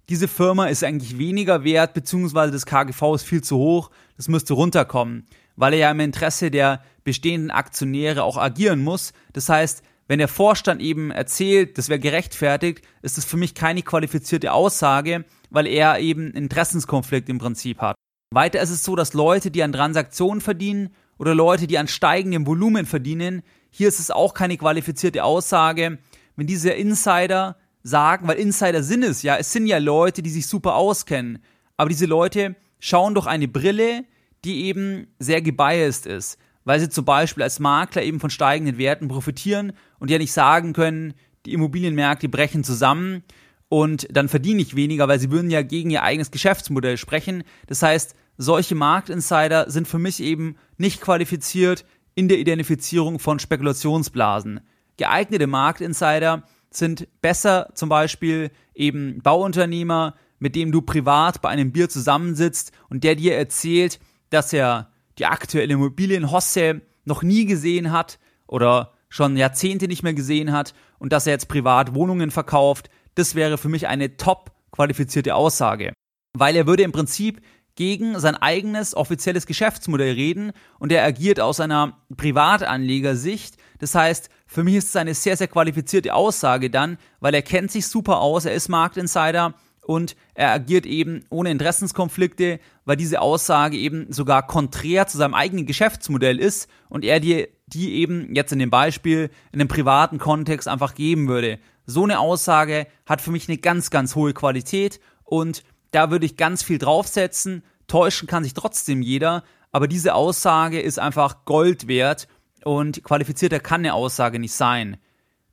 diese 0.09 0.29
Firma 0.29 0.67
ist 0.67 0.85
eigentlich 0.85 1.19
weniger 1.19 1.65
wert, 1.65 1.93
beziehungsweise 1.93 2.53
das 2.53 2.67
KGV 2.67 3.17
ist 3.17 3.25
viel 3.25 3.43
zu 3.43 3.57
hoch, 3.57 3.91
das 4.17 4.29
müsste 4.29 4.55
runterkommen, 4.55 5.27
weil 5.57 5.73
er 5.73 5.79
ja 5.81 5.91
im 5.91 5.99
Interesse 5.99 6.53
der 6.53 6.85
bestehenden 7.03 7.51
Aktionäre 7.51 8.23
auch 8.23 8.37
agieren 8.37 8.81
muss. 8.81 9.13
Das 9.33 9.49
heißt, 9.49 9.83
wenn 10.09 10.19
der 10.19 10.29
Vorstand 10.29 10.81
eben 10.81 11.11
erzählt, 11.11 11.79
das 11.79 11.89
wäre 11.89 12.01
gerechtfertigt, 12.01 12.83
ist 13.03 13.17
das 13.17 13.25
für 13.25 13.37
mich 13.37 13.55
keine 13.55 13.83
qualifizierte 13.83 14.53
Aussage, 14.53 15.25
weil 15.51 15.67
er 15.67 15.99
eben 16.01 16.33
Interessenskonflikt 16.33 17.29
im 17.29 17.39
Prinzip 17.39 17.81
hat. 17.81 17.97
Weiter 18.35 18.61
ist 18.61 18.71
es 18.71 18.85
so, 18.85 18.97
dass 18.97 19.15
Leute, 19.15 19.51
die 19.51 19.63
an 19.63 19.73
Transaktionen 19.73 20.41
verdienen 20.41 20.91
oder 21.19 21.35
Leute, 21.35 21.67
die 21.67 21.79
an 21.79 21.89
steigendem 21.89 22.47
Volumen 22.47 22.87
verdienen, 22.87 23.43
hier 23.71 23.89
ist 23.89 24.01
es 24.01 24.11
auch 24.11 24.35
keine 24.35 24.57
qualifizierte 24.57 25.25
Aussage, 25.25 25.99
wenn 26.37 26.47
diese 26.47 26.71
Insider 26.71 27.57
sagen, 27.83 28.29
weil 28.29 28.39
Insider 28.39 28.83
sind 28.83 29.03
es 29.03 29.23
ja, 29.23 29.37
es 29.37 29.53
sind 29.53 29.67
ja 29.67 29.79
Leute, 29.79 30.23
die 30.23 30.31
sich 30.31 30.47
super 30.47 30.75
auskennen, 30.75 31.39
aber 31.77 31.89
diese 31.89 32.07
Leute 32.07 32.57
schauen 32.81 33.15
durch 33.15 33.27
eine 33.27 33.49
Brille, 33.49 34.05
die 34.45 34.65
eben 34.65 35.09
sehr 35.19 35.43
gebiased 35.43 36.07
ist, 36.07 36.39
weil 36.65 36.81
sie 36.81 36.89
zum 36.89 37.05
Beispiel 37.05 37.43
als 37.43 37.61
Makler 37.61 38.03
eben 38.03 38.21
von 38.21 38.31
steigenden 38.31 38.79
Werten 38.79 39.09
profitieren 39.09 39.73
und 39.99 40.11
ja 40.11 40.19
nicht 40.19 40.33
sagen 40.33 40.73
können, 40.73 41.15
die 41.47 41.53
Immobilienmärkte 41.53 42.29
brechen 42.29 42.65
zusammen 42.65 43.23
und 43.69 44.07
dann 44.11 44.29
verdiene 44.29 44.63
ich 44.63 44.77
weniger, 44.77 45.09
weil 45.09 45.19
sie 45.19 45.31
würden 45.31 45.51
ja 45.51 45.63
gegen 45.63 45.91
ihr 45.91 46.03
eigenes 46.03 46.31
Geschäftsmodell 46.31 46.97
sprechen. 46.97 47.43
Das 47.67 47.83
heißt, 47.83 48.15
solche 48.37 48.75
Marktinsider 48.75 49.71
sind 49.71 49.89
für 49.89 49.99
mich 49.99 50.21
eben 50.21 50.57
nicht 50.77 51.01
qualifiziert 51.01 51.85
in 52.15 52.29
der 52.29 52.39
Identifizierung 52.39 53.19
von 53.19 53.39
Spekulationsblasen 53.39 54.61
geeignete 55.03 55.49
Marktinsider 55.49 56.45
sind 56.71 57.09
besser 57.21 57.71
zum 57.75 57.89
Beispiel 57.89 58.53
eben 58.73 59.21
Bauunternehmer, 59.21 60.15
mit 60.39 60.55
dem 60.55 60.71
du 60.71 60.81
privat 60.83 61.43
bei 61.43 61.49
einem 61.49 61.73
Bier 61.73 61.89
zusammensitzt 61.89 62.71
und 62.89 63.03
der 63.03 63.17
dir 63.17 63.35
erzählt, 63.37 63.99
dass 64.31 64.53
er 64.53 64.92
die 65.19 65.27
aktuelle 65.27 65.75
Immobilienhosse 65.75 66.83
noch 67.05 67.23
nie 67.23 67.47
gesehen 67.47 67.93
hat 67.93 68.19
oder 68.47 68.93
schon 69.09 69.37
Jahrzehnte 69.37 69.89
nicht 69.89 70.03
mehr 70.03 70.15
gesehen 70.15 70.53
hat 70.53 70.75
und 70.99 71.13
dass 71.13 71.27
er 71.27 71.35
jetzt 71.35 71.49
privat 71.49 71.95
Wohnungen 71.95 72.31
verkauft. 72.31 72.89
Das 73.15 73.35
wäre 73.35 73.59
für 73.59 73.69
mich 73.69 73.87
eine 73.87 74.17
top 74.17 74.53
qualifizierte 74.71 75.35
Aussage. 75.35 75.93
Weil 76.33 76.57
er 76.57 76.67
würde 76.67 76.83
im 76.83 76.93
Prinzip 76.93 77.43
gegen 77.75 78.19
sein 78.19 78.37
eigenes 78.37 78.95
offizielles 78.95 79.47
Geschäftsmodell 79.47 80.15
reden 80.15 80.53
und 80.79 80.93
er 80.93 81.05
agiert 81.05 81.41
aus 81.41 81.61
einer 81.61 81.99
Privatanlegersicht. 82.17 83.57
Das 83.79 83.95
heißt, 83.95 84.31
für 84.47 84.65
mich 84.65 84.77
ist 84.77 84.89
es 84.89 84.97
eine 84.97 85.15
sehr, 85.15 85.37
sehr 85.37 85.49
qualifizierte 85.49 86.15
Aussage 86.15 86.71
dann, 86.71 86.99
weil 87.21 87.35
er 87.35 87.43
kennt 87.43 87.71
sich 87.71 87.87
super 87.87 88.21
aus, 88.21 88.45
er 88.45 88.55
ist 88.55 88.69
Marktinsider 88.69 89.55
und 89.83 90.17
er 90.35 90.51
agiert 90.51 90.87
eben 90.87 91.25
ohne 91.29 91.51
Interessenskonflikte, 91.51 92.61
weil 92.85 92.97
diese 92.97 93.21
Aussage 93.21 93.77
eben 93.77 94.13
sogar 94.13 94.47
konträr 94.47 95.07
zu 95.07 95.19
seinem 95.19 95.35
eigenen 95.35 95.67
Geschäftsmodell 95.67 96.39
ist 96.39 96.69
und 96.89 97.05
er 97.05 97.21
dir 97.21 97.49
die 97.67 97.95
eben 97.95 98.35
jetzt 98.35 98.53
in 98.53 98.59
dem 98.59 98.71
Beispiel 98.71 99.31
in 99.51 99.61
einem 99.61 99.69
privaten 99.69 100.19
Kontext 100.19 100.69
einfach 100.69 100.95
geben 100.95 101.29
würde. 101.29 101.59
So 101.87 102.05
eine 102.05 102.19
Aussage 102.19 102.87
hat 103.07 103.21
für 103.21 103.31
mich 103.31 103.49
eine 103.49 103.59
ganz, 103.59 103.91
ganz 103.91 104.15
hohe 104.15 104.35
Qualität 104.35 105.01
und 105.25 105.65
da 105.91 106.11
würde 106.11 106.27
ich 106.27 106.37
ganz 106.37 106.63
viel 106.63 106.79
draufsetzen. 106.79 107.63
Täuschen 107.87 108.29
kann 108.29 108.45
sich 108.45 108.55
trotzdem 108.55 109.03
jeder, 109.03 109.43
aber 109.73 109.89
diese 109.89 110.15
Aussage 110.15 110.81
ist 110.81 110.99
einfach 110.99 111.45
Gold 111.45 111.89
wert 111.89 112.29
und 112.65 113.03
qualifizierter 113.03 113.59
kann 113.59 113.81
eine 113.81 113.95
Aussage 113.95 114.39
nicht 114.39 114.55
sein. 114.55 114.99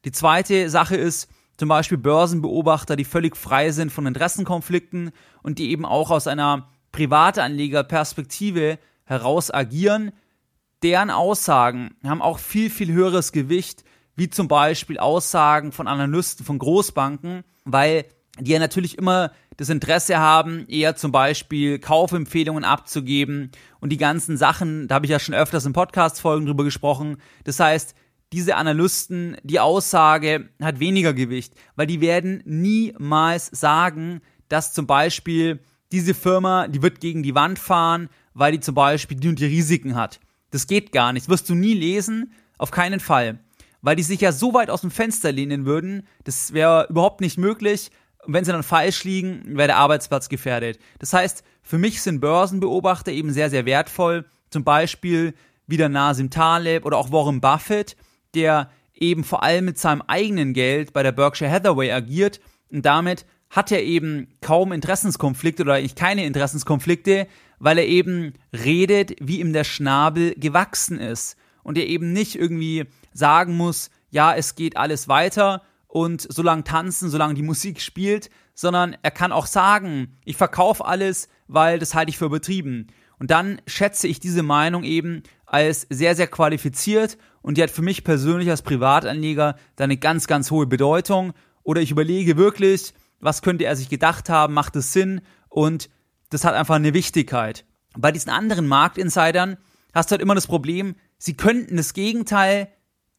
Die 0.05 0.11
zweite 0.11 0.69
Sache 0.69 0.95
ist 0.95 1.29
zum 1.59 1.67
Beispiel 1.67 1.97
Börsenbeobachter, 1.97 2.95
die 2.95 3.03
völlig 3.03 3.35
frei 3.35 3.71
sind 3.71 3.91
von 3.91 4.05
Interessenkonflikten 4.05 5.11
und 5.43 5.59
die 5.59 5.71
eben 5.71 5.85
auch 5.85 6.09
aus 6.09 6.25
einer 6.25 6.69
Privatanlegerperspektive 6.93 8.79
heraus 9.03 9.53
agieren. 9.53 10.13
Deren 10.83 11.09
Aussagen 11.09 11.97
haben 12.01 12.21
auch 12.21 12.39
viel, 12.39 12.69
viel 12.69 12.93
höheres 12.93 13.33
Gewicht, 13.33 13.83
wie 14.15 14.29
zum 14.29 14.47
Beispiel 14.47 14.99
Aussagen 14.99 15.73
von 15.73 15.89
Analysten 15.89 16.45
von 16.45 16.59
Großbanken, 16.59 17.43
weil 17.65 18.05
die 18.39 18.51
ja 18.51 18.59
natürlich 18.59 18.97
immer 18.97 19.31
das 19.57 19.67
Interesse 19.67 20.17
haben, 20.17 20.65
eher 20.69 20.95
zum 20.95 21.11
Beispiel 21.11 21.77
Kaufempfehlungen 21.79 22.63
abzugeben 22.63 23.51
und 23.81 23.89
die 23.89 23.97
ganzen 23.97 24.37
Sachen, 24.37 24.87
da 24.87 24.95
habe 24.95 25.05
ich 25.05 25.11
ja 25.11 25.19
schon 25.19 25.35
öfters 25.35 25.65
in 25.65 25.73
Podcast-Folgen 25.73 26.45
drüber 26.45 26.63
gesprochen. 26.63 27.17
Das 27.43 27.59
heißt, 27.59 27.95
diese 28.31 28.55
Analysten, 28.55 29.37
die 29.43 29.59
Aussage 29.59 30.49
hat 30.61 30.79
weniger 30.79 31.13
Gewicht, 31.13 31.53
weil 31.75 31.87
die 31.87 32.01
werden 32.01 32.43
niemals 32.45 33.47
sagen, 33.47 34.21
dass 34.49 34.73
zum 34.73 34.87
Beispiel 34.87 35.59
diese 35.91 36.13
Firma, 36.13 36.67
die 36.67 36.81
wird 36.81 36.99
gegen 36.99 37.23
die 37.23 37.35
Wand 37.35 37.57
fahren, 37.57 38.09
weil 38.33 38.51
die 38.51 38.59
zum 38.59 38.75
Beispiel 38.75 39.17
die 39.17 39.29
und 39.29 39.39
die 39.39 39.45
Risiken 39.45 39.95
hat. 39.95 40.19
Das 40.51 40.67
geht 40.67 40.91
gar 40.91 41.13
nicht. 41.13 41.25
Das 41.25 41.29
wirst 41.29 41.49
du 41.49 41.55
nie 41.55 41.73
lesen, 41.73 42.33
auf 42.57 42.71
keinen 42.71 42.99
Fall. 42.99 43.39
Weil 43.81 43.95
die 43.95 44.03
sich 44.03 44.21
ja 44.21 44.31
so 44.31 44.53
weit 44.53 44.69
aus 44.69 44.81
dem 44.81 44.91
Fenster 44.91 45.31
lehnen 45.31 45.65
würden, 45.65 46.07
das 46.23 46.53
wäre 46.53 46.87
überhaupt 46.89 47.21
nicht 47.21 47.37
möglich. 47.37 47.91
Und 48.25 48.33
wenn 48.33 48.45
sie 48.45 48.51
dann 48.51 48.63
falsch 48.63 49.03
liegen, 49.03 49.57
wäre 49.57 49.69
der 49.69 49.77
Arbeitsplatz 49.77 50.29
gefährdet. 50.29 50.79
Das 50.99 51.13
heißt, 51.13 51.43
für 51.61 51.77
mich 51.77 52.01
sind 52.01 52.19
Börsenbeobachter 52.19 53.11
eben 53.11 53.31
sehr, 53.31 53.49
sehr 53.49 53.65
wertvoll. 53.65 54.25
Zum 54.49 54.63
Beispiel 54.63 55.33
wieder 55.67 55.87
Nasim 55.87 56.29
Taleb 56.29 56.85
oder 56.85 56.97
auch 56.97 57.11
Warren 57.11 57.41
Buffett, 57.41 57.95
der 58.35 58.69
eben 58.93 59.23
vor 59.23 59.43
allem 59.43 59.65
mit 59.65 59.77
seinem 59.77 60.01
eigenen 60.07 60.53
Geld 60.53 60.93
bei 60.93 61.03
der 61.03 61.11
Berkshire 61.11 61.51
Hathaway 61.51 61.91
agiert 61.91 62.39
und 62.69 62.85
damit 62.85 63.25
hat 63.49 63.71
er 63.71 63.83
eben 63.83 64.27
kaum 64.41 64.71
Interessenskonflikte 64.71 65.63
oder 65.63 65.75
eigentlich 65.75 65.95
keine 65.95 66.25
Interessenskonflikte, 66.25 67.27
weil 67.57 67.79
er 67.79 67.87
eben 67.87 68.33
redet, 68.53 69.15
wie 69.19 69.39
ihm 69.39 69.53
der 69.53 69.63
Schnabel 69.63 70.35
gewachsen 70.35 70.99
ist 70.99 71.35
und 71.63 71.77
er 71.77 71.87
eben 71.87 72.13
nicht 72.13 72.35
irgendwie 72.35 72.85
sagen 73.13 73.57
muss, 73.57 73.89
ja, 74.11 74.35
es 74.35 74.55
geht 74.55 74.77
alles 74.77 75.07
weiter 75.07 75.63
und 75.87 76.21
so 76.31 76.43
lange 76.43 76.63
tanzen, 76.63 77.09
solange 77.09 77.33
die 77.33 77.43
Musik 77.43 77.81
spielt, 77.81 78.29
sondern 78.53 78.95
er 79.01 79.11
kann 79.11 79.31
auch 79.31 79.47
sagen, 79.47 80.17
ich 80.25 80.37
verkaufe 80.37 80.85
alles, 80.85 81.27
weil 81.47 81.79
das 81.79 81.95
halte 81.95 82.11
ich 82.11 82.17
für 82.17 82.25
übertrieben. 82.25 82.87
Und 83.17 83.31
dann 83.31 83.61
schätze 83.67 84.07
ich 84.07 84.19
diese 84.19 84.43
Meinung 84.43 84.83
eben 84.83 85.23
als 85.45 85.87
sehr, 85.89 86.15
sehr 86.15 86.27
qualifiziert 86.27 87.17
und 87.41 87.57
die 87.57 87.63
hat 87.63 87.71
für 87.71 87.81
mich 87.81 88.03
persönlich 88.03 88.49
als 88.49 88.61
Privatanleger 88.61 89.55
da 89.75 89.83
eine 89.83 89.97
ganz, 89.97 90.27
ganz 90.27 90.51
hohe 90.51 90.67
Bedeutung. 90.67 91.33
Oder 91.63 91.81
ich 91.81 91.91
überlege 91.91 92.37
wirklich, 92.37 92.93
was 93.19 93.41
könnte 93.41 93.65
er 93.65 93.75
sich 93.75 93.89
gedacht 93.89 94.29
haben, 94.29 94.53
macht 94.53 94.75
es 94.75 94.93
Sinn 94.93 95.21
und 95.49 95.89
das 96.29 96.43
hat 96.43 96.53
einfach 96.53 96.75
eine 96.75 96.93
Wichtigkeit. 96.93 97.65
Bei 97.97 98.11
diesen 98.11 98.29
anderen 98.29 98.67
Marktinsidern 98.67 99.57
hast 99.93 100.09
du 100.09 100.13
halt 100.13 100.21
immer 100.21 100.35
das 100.35 100.47
Problem, 100.47 100.95
sie 101.17 101.35
könnten 101.35 101.77
das 101.77 101.93
Gegenteil 101.93 102.69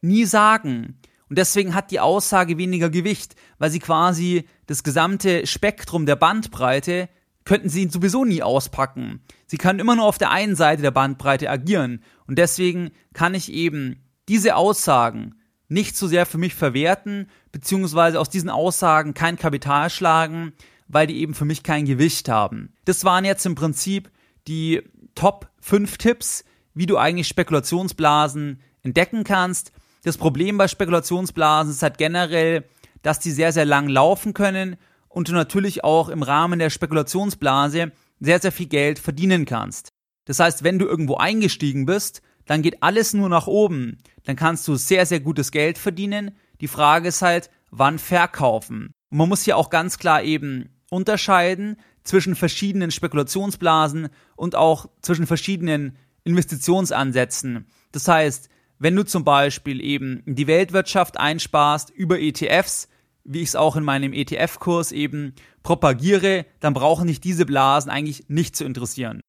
nie 0.01 0.25
sagen. 0.25 1.01
Und 1.29 1.39
deswegen 1.39 1.75
hat 1.75 1.91
die 1.91 2.01
Aussage 2.01 2.59
weniger 2.59 2.91
Gewicht, 2.91 3.37
weil 3.59 3.71
sie 3.71 3.79
quasi 3.79 4.49
das 4.67 4.83
gesamte 4.83 5.47
Spektrum 5.47 6.07
der 6.07 6.17
Bandbreite 6.17 7.09
könnten 7.45 7.69
sie 7.69 7.89
sowieso 7.89 8.25
nie 8.25 8.43
auspacken. 8.43 9.21
Sie 9.47 9.57
können 9.57 9.79
immer 9.79 9.97
nur 9.97 10.05
auf 10.05 10.19
der 10.19 10.31
einen 10.31 10.57
Seite 10.57 10.83
der 10.83 10.91
Bandbreite 10.91 11.49
agieren. 11.49 12.03
Und 12.27 12.39
deswegen 12.39 12.91
kann 13.13 13.35
ich 13.35 13.53
eben 13.53 14.03
diese 14.31 14.55
Aussagen 14.55 15.35
nicht 15.69 15.97
so 15.97 16.07
sehr 16.07 16.25
für 16.25 16.38
mich 16.38 16.55
verwerten, 16.55 17.29
beziehungsweise 17.51 18.21
aus 18.21 18.31
diesen 18.31 18.49
Aussagen 18.49 19.12
kein 19.12 19.37
Kapital 19.37 19.90
schlagen, 19.90 20.53
weil 20.87 21.09
die 21.09 21.19
eben 21.19 21.35
für 21.35 21.45
mich 21.45 21.64
kein 21.64 21.85
Gewicht 21.85 22.29
haben. 22.29 22.73
Das 22.85 23.05
waren 23.05 23.25
jetzt 23.25 23.45
im 23.45 23.57
Prinzip 23.57 24.11
die 24.47 24.83
Top 25.16 25.51
5 25.61 25.99
Tipps, 25.99 26.45
wie 26.75 26.87
du 26.87 26.97
eigentlich 26.97 27.27
Spekulationsblasen 27.27 28.61
entdecken 28.83 29.25
kannst. 29.25 29.73
Das 30.05 30.16
Problem 30.16 30.59
bei 30.59 30.69
Spekulationsblasen 30.69 31.73
ist 31.73 31.83
halt 31.83 31.99
generell, 31.99 32.64
dass 33.03 33.19
die 33.19 33.33
sehr, 33.33 33.53
sehr 33.53 33.64
lang 33.64 33.88
laufen 33.88 34.33
können 34.33 34.77
und 35.09 35.29
du 35.29 35.33
natürlich 35.33 35.83
auch 35.83 36.09
im 36.09 36.23
Rahmen 36.23 36.61
der 36.61 36.71
Spekulationsblase 36.71 37.90
sehr, 38.21 38.40
sehr 38.40 38.53
viel 38.53 38.69
Geld 38.69 39.01
verdienen 39.01 39.45
kannst. 39.45 39.88
Das 40.25 40.38
heißt, 40.38 40.62
wenn 40.62 40.79
du 40.79 40.87
irgendwo 40.87 41.16
eingestiegen 41.16 41.85
bist, 41.85 42.23
dann 42.51 42.63
geht 42.63 42.83
alles 42.83 43.15
nur 43.15 43.29
nach 43.29 43.47
oben. 43.47 43.99
Dann 44.25 44.35
kannst 44.35 44.67
du 44.67 44.75
sehr, 44.75 45.07
sehr 45.07 45.21
gutes 45.21 45.53
Geld 45.53 45.79
verdienen. 45.79 46.33
Die 46.61 46.67
Frage 46.67 47.07
ist 47.07 47.23
halt, 47.23 47.49
wann 47.71 48.01
verkaufen. 48.01 48.91
Und 49.09 49.19
man 49.19 49.29
muss 49.29 49.45
hier 49.45 49.57
auch 49.57 49.71
ganz 49.71 49.99
klar 49.99 50.25
eben 50.25 50.69
unterscheiden 50.91 51.77
zwischen 52.03 52.35
verschiedenen 52.35 52.91
Spekulationsblasen 52.91 54.09
und 54.35 54.57
auch 54.57 54.87
zwischen 55.01 55.29
verschiedenen 55.29 55.97
Investitionsansätzen. 56.25 57.69
Das 57.93 58.09
heißt, 58.09 58.49
wenn 58.81 58.97
du 58.97 59.05
zum 59.05 59.23
Beispiel 59.23 59.81
eben 59.81 60.25
die 60.27 60.49
Weltwirtschaft 60.49 61.21
einsparst 61.21 61.91
über 61.91 62.19
ETFs, 62.19 62.89
wie 63.23 63.43
ich 63.43 63.51
es 63.51 63.55
auch 63.55 63.77
in 63.77 63.85
meinem 63.85 64.13
ETF-Kurs 64.13 64.91
eben 64.91 65.35
propagiere, 65.63 66.47
dann 66.59 66.75
brauchen 66.75 67.07
dich 67.07 67.21
diese 67.21 67.47
Blasen 67.47 67.93
eigentlich 67.93 68.25
nicht 68.27 68.57
zu 68.57 68.65
interessieren. 68.65 69.21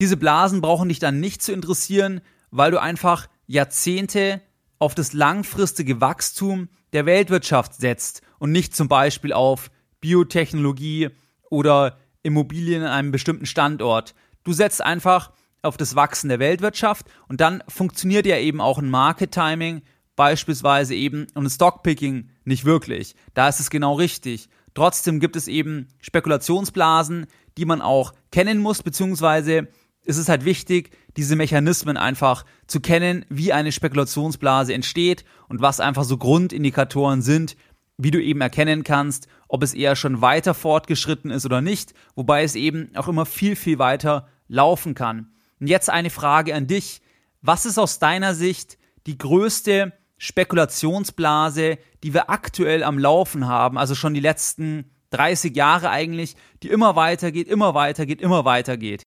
Diese 0.00 0.16
Blasen 0.16 0.62
brauchen 0.62 0.88
dich 0.88 1.00
dann 1.00 1.20
nicht 1.20 1.42
zu 1.42 1.52
interessieren, 1.52 2.22
weil 2.52 2.70
du 2.70 2.80
einfach 2.80 3.28
Jahrzehnte 3.46 4.40
auf 4.78 4.94
das 4.94 5.12
langfristige 5.12 6.00
Wachstum 6.00 6.68
der 6.92 7.06
Weltwirtschaft 7.06 7.74
setzt 7.74 8.22
und 8.38 8.52
nicht 8.52 8.76
zum 8.76 8.86
Beispiel 8.86 9.32
auf 9.32 9.70
Biotechnologie 10.00 11.10
oder 11.50 11.98
Immobilien 12.22 12.82
an 12.82 12.90
einem 12.92 13.10
bestimmten 13.10 13.46
Standort. 13.46 14.14
Du 14.44 14.52
setzt 14.52 14.82
einfach 14.82 15.32
auf 15.62 15.76
das 15.76 15.96
Wachsen 15.96 16.28
der 16.28 16.38
Weltwirtschaft 16.38 17.06
und 17.28 17.40
dann 17.40 17.62
funktioniert 17.68 18.26
ja 18.26 18.36
eben 18.36 18.60
auch 18.60 18.78
ein 18.78 18.90
Market 18.90 19.32
Timing, 19.32 19.82
beispielsweise 20.16 20.94
eben 20.94 21.26
und 21.34 21.44
ein 21.44 21.50
Stockpicking 21.50 22.30
nicht 22.44 22.64
wirklich. 22.64 23.14
Da 23.34 23.48
ist 23.48 23.60
es 23.60 23.70
genau 23.70 23.94
richtig. 23.94 24.48
Trotzdem 24.74 25.20
gibt 25.20 25.36
es 25.36 25.48
eben 25.48 25.88
Spekulationsblasen, 26.00 27.26
die 27.56 27.64
man 27.64 27.82
auch 27.82 28.12
kennen 28.30 28.58
muss, 28.58 28.82
beziehungsweise 28.82 29.68
ist 30.04 30.18
es 30.18 30.28
halt 30.28 30.44
wichtig, 30.44 30.90
diese 31.16 31.36
Mechanismen 31.36 31.96
einfach 31.96 32.44
zu 32.66 32.80
kennen, 32.80 33.24
wie 33.28 33.52
eine 33.52 33.72
Spekulationsblase 33.72 34.74
entsteht 34.74 35.24
und 35.48 35.60
was 35.60 35.80
einfach 35.80 36.04
so 36.04 36.16
Grundindikatoren 36.16 37.22
sind, 37.22 37.56
wie 37.98 38.10
du 38.10 38.22
eben 38.22 38.40
erkennen 38.40 38.84
kannst, 38.84 39.28
ob 39.48 39.62
es 39.62 39.74
eher 39.74 39.96
schon 39.96 40.20
weiter 40.20 40.54
fortgeschritten 40.54 41.30
ist 41.30 41.44
oder 41.44 41.60
nicht, 41.60 41.92
wobei 42.14 42.42
es 42.42 42.54
eben 42.54 42.90
auch 42.96 43.08
immer 43.08 43.26
viel, 43.26 43.54
viel 43.54 43.78
weiter 43.78 44.28
laufen 44.48 44.94
kann. 44.94 45.32
Und 45.60 45.68
jetzt 45.68 45.90
eine 45.90 46.10
Frage 46.10 46.54
an 46.54 46.66
dich. 46.66 47.00
Was 47.40 47.66
ist 47.66 47.78
aus 47.78 47.98
deiner 47.98 48.34
Sicht 48.34 48.78
die 49.06 49.18
größte 49.18 49.92
Spekulationsblase, 50.16 51.78
die 52.02 52.14
wir 52.14 52.30
aktuell 52.30 52.82
am 52.82 52.98
Laufen 52.98 53.46
haben, 53.46 53.78
also 53.78 53.94
schon 53.94 54.14
die 54.14 54.20
letzten 54.20 54.90
30 55.10 55.54
Jahre 55.54 55.90
eigentlich, 55.90 56.36
die 56.62 56.68
immer 56.68 56.96
weitergeht, 56.96 57.48
immer 57.48 57.74
weitergeht, 57.74 58.20
immer 58.20 58.44
weitergeht? 58.44 59.02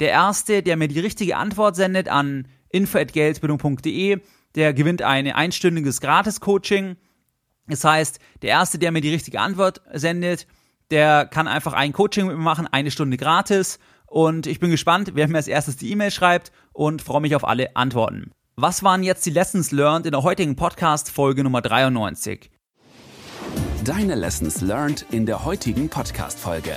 Der 0.00 0.10
erste, 0.10 0.62
der 0.62 0.76
mir 0.76 0.88
die 0.88 1.00
richtige 1.00 1.36
Antwort 1.36 1.76
sendet 1.76 2.08
an 2.08 2.48
info@geldbildung.de, 2.70 4.20
der 4.54 4.74
gewinnt 4.74 5.02
ein 5.02 5.30
einstündiges 5.30 6.00
Gratis-Coaching. 6.00 6.96
Das 7.68 7.84
heißt, 7.84 8.18
der 8.42 8.50
erste, 8.50 8.78
der 8.78 8.92
mir 8.92 9.02
die 9.02 9.12
richtige 9.12 9.40
Antwort 9.40 9.82
sendet, 9.92 10.46
der 10.90 11.26
kann 11.26 11.46
einfach 11.46 11.72
ein 11.72 11.92
Coaching 11.92 12.26
mit 12.26 12.36
mir 12.36 12.42
machen, 12.42 12.66
eine 12.66 12.90
Stunde 12.90 13.16
gratis. 13.16 13.78
Und 14.06 14.46
ich 14.46 14.58
bin 14.58 14.70
gespannt, 14.70 15.12
wer 15.14 15.28
mir 15.28 15.36
als 15.36 15.46
erstes 15.46 15.76
die 15.76 15.90
E-Mail 15.92 16.10
schreibt 16.10 16.50
und 16.72 17.00
freue 17.02 17.20
mich 17.20 17.36
auf 17.36 17.46
alle 17.46 17.76
Antworten. 17.76 18.32
Was 18.56 18.82
waren 18.82 19.02
jetzt 19.02 19.24
die 19.24 19.30
Lessons 19.30 19.70
learned 19.70 20.06
in 20.06 20.12
der 20.12 20.22
heutigen 20.22 20.56
Podcast-Folge 20.56 21.44
Nummer 21.44 21.62
93? 21.62 22.50
Deine 23.84 24.16
Lessons 24.16 24.60
learned 24.60 25.06
in 25.10 25.26
der 25.26 25.44
heutigen 25.44 25.88
Podcast-Folge. 25.88 26.76